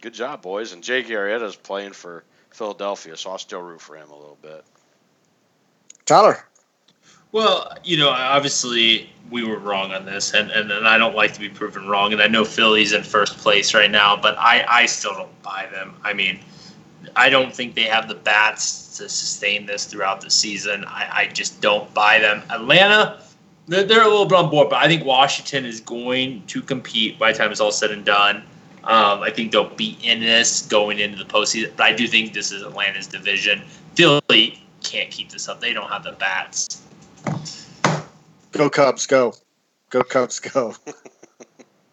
[0.00, 0.72] good job, boys.
[0.72, 4.38] And Jake Arrieta is playing for Philadelphia, so I'll still root for him a little
[4.40, 4.64] bit.
[6.06, 6.44] Tyler.
[7.34, 11.32] Well, you know, obviously we were wrong on this, and, and, and I don't like
[11.32, 12.12] to be proven wrong.
[12.12, 15.66] And I know Philly's in first place right now, but I, I still don't buy
[15.72, 15.96] them.
[16.04, 16.38] I mean,
[17.16, 20.84] I don't think they have the bats to sustain this throughout the season.
[20.84, 22.40] I, I just don't buy them.
[22.50, 23.20] Atlanta,
[23.66, 27.18] they're, they're a little bit on board, but I think Washington is going to compete
[27.18, 28.44] by the time it's all said and done.
[28.84, 32.32] Um, I think they'll be in this going into the postseason, but I do think
[32.32, 33.64] this is Atlanta's division.
[33.96, 35.60] Philly can't keep this up.
[35.60, 36.84] They don't have the bats.
[38.52, 39.34] Go Cubs, go.
[39.90, 40.74] Go Cubs, go.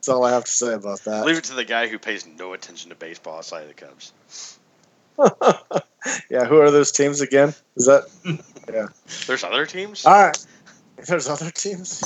[0.01, 1.25] That's all I have to say about that.
[1.25, 4.13] Leave it to the guy who pays no attention to baseball outside of the Cubs.
[6.29, 7.53] yeah, who are those teams again?
[7.75, 8.05] Is that
[8.71, 8.87] yeah?
[9.27, 10.05] There's other teams.
[10.05, 10.45] all right?
[11.07, 12.03] There's other teams.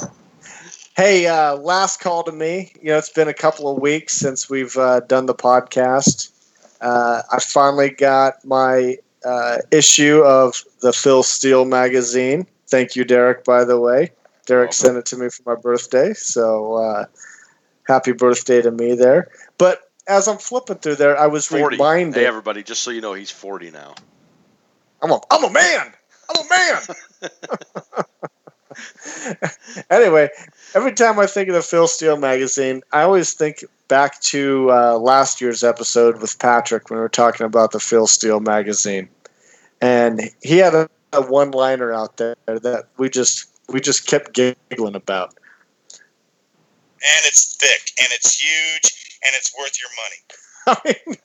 [0.96, 2.72] Hey, uh, last call to me.
[2.82, 6.32] You know, it's been a couple of weeks since we've uh, done the podcast.
[6.82, 12.48] Uh, I finally got my uh, issue of the Phil Steele magazine.
[12.68, 13.43] Thank you, Derek.
[13.43, 14.11] By the way,
[14.45, 14.74] Derek Welcome.
[14.74, 17.05] sent it to me for my birthday, so uh,
[17.88, 19.30] happy birthday to me there.
[19.57, 21.76] But as I'm flipping through there, I was Forty.
[21.78, 22.20] reminded.
[22.20, 22.63] Hey, everybody!
[22.63, 23.95] Just so you know, he's forty now.
[25.01, 25.93] I'm a, I'm a man.
[26.30, 26.82] I'm a man.
[29.89, 30.30] anyway,
[30.74, 34.97] every time I think of the Phil Steele magazine, I always think back to uh,
[34.97, 39.09] last year's episode with Patrick when we were talking about the Phil Steele magazine,
[39.82, 44.95] and he had a, a one-liner out there that we just we just kept giggling
[44.95, 45.34] about.
[47.05, 50.22] and it's thick and it's huge and it's worth your money.
[50.68, 51.18] I mean,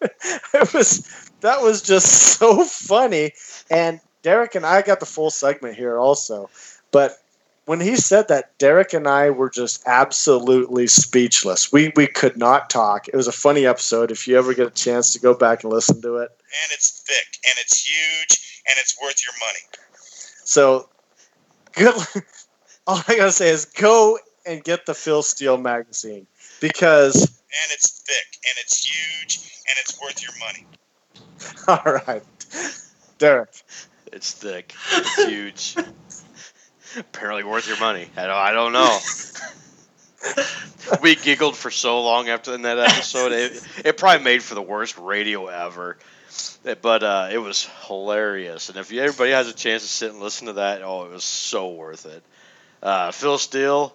[0.54, 3.32] it was that was just so funny.
[3.70, 6.50] And Derek and I got the full segment here also,
[6.90, 7.19] but
[7.70, 11.70] when he said that, Derek and I were just absolutely speechless.
[11.70, 13.06] We we could not talk.
[13.06, 14.10] It was a funny episode.
[14.10, 17.00] If you ever get a chance to go back and listen to it, And it's
[17.06, 19.60] thick and it's huge and it's worth your money.
[20.42, 20.88] so
[21.70, 21.94] good.
[22.88, 26.26] All I gotta say is go and get the Phil Steele magazine
[26.60, 30.66] because And it's thick and it's huge and it's worth your money.
[31.68, 32.24] all right,
[33.18, 33.50] Derek.
[34.12, 34.74] It's thick.
[34.90, 35.76] It's huge.
[36.98, 38.08] Apparently worth your money.
[38.16, 38.98] I don't, I don't know.
[41.02, 43.32] we giggled for so long after in that episode.
[43.32, 45.96] It, it probably made for the worst radio ever.
[46.82, 48.68] But uh, it was hilarious.
[48.68, 51.10] And if you, everybody has a chance to sit and listen to that, oh, it
[51.10, 52.22] was so worth it.
[52.82, 53.94] Uh, Phil Steele,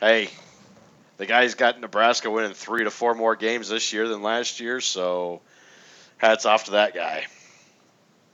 [0.00, 0.30] hey,
[1.16, 4.80] the guy's got Nebraska winning three to four more games this year than last year.
[4.80, 5.40] So
[6.18, 7.26] hats off to that guy.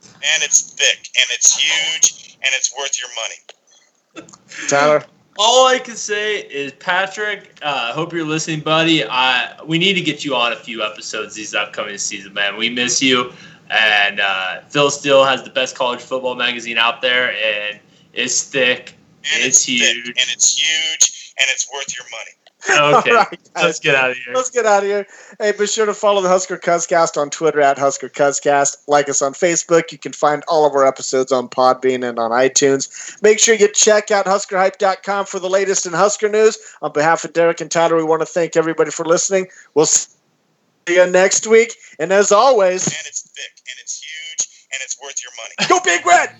[0.03, 4.27] And it's thick and it's huge and it's worth your money.
[4.67, 5.03] Tyler.
[5.39, 9.03] All I can say is, Patrick, I uh, hope you're listening, buddy.
[9.05, 12.57] I we need to get you on a few episodes these upcoming season, man.
[12.57, 13.31] We miss you.
[13.69, 17.79] And uh, Phil Steele has the best college football magazine out there, and
[18.13, 18.95] it's thick.
[19.33, 19.81] And It's it's, huge.
[19.81, 22.31] thick and it's huge and it's worth your money.
[22.69, 23.63] Okay, All right, guys.
[23.63, 24.33] let's get out of here.
[24.33, 25.05] Let's get out of here.
[25.39, 28.77] Hey, be sure to follow the Husker Cuzcast on Twitter at Husker Cuzcast.
[28.87, 29.91] Like us on Facebook.
[29.91, 33.21] You can find all of our episodes on Podbean and on iTunes.
[33.21, 36.57] Make sure you check out HuskerHype.com for the latest in Husker news.
[36.81, 39.47] On behalf of Derek and Tyler, we want to thank everybody for listening.
[39.75, 40.09] We'll see
[40.87, 41.73] you next week.
[41.99, 45.69] And as always, And it's thick and it's huge and it's worth your money.
[45.69, 46.35] go Big Red!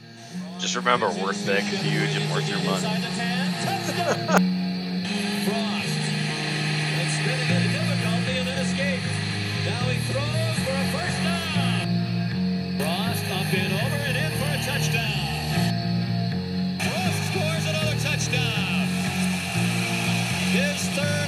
[0.60, 2.88] Just remember, we're thick, huge, and worth your money.
[4.28, 4.64] From
[20.98, 21.27] third.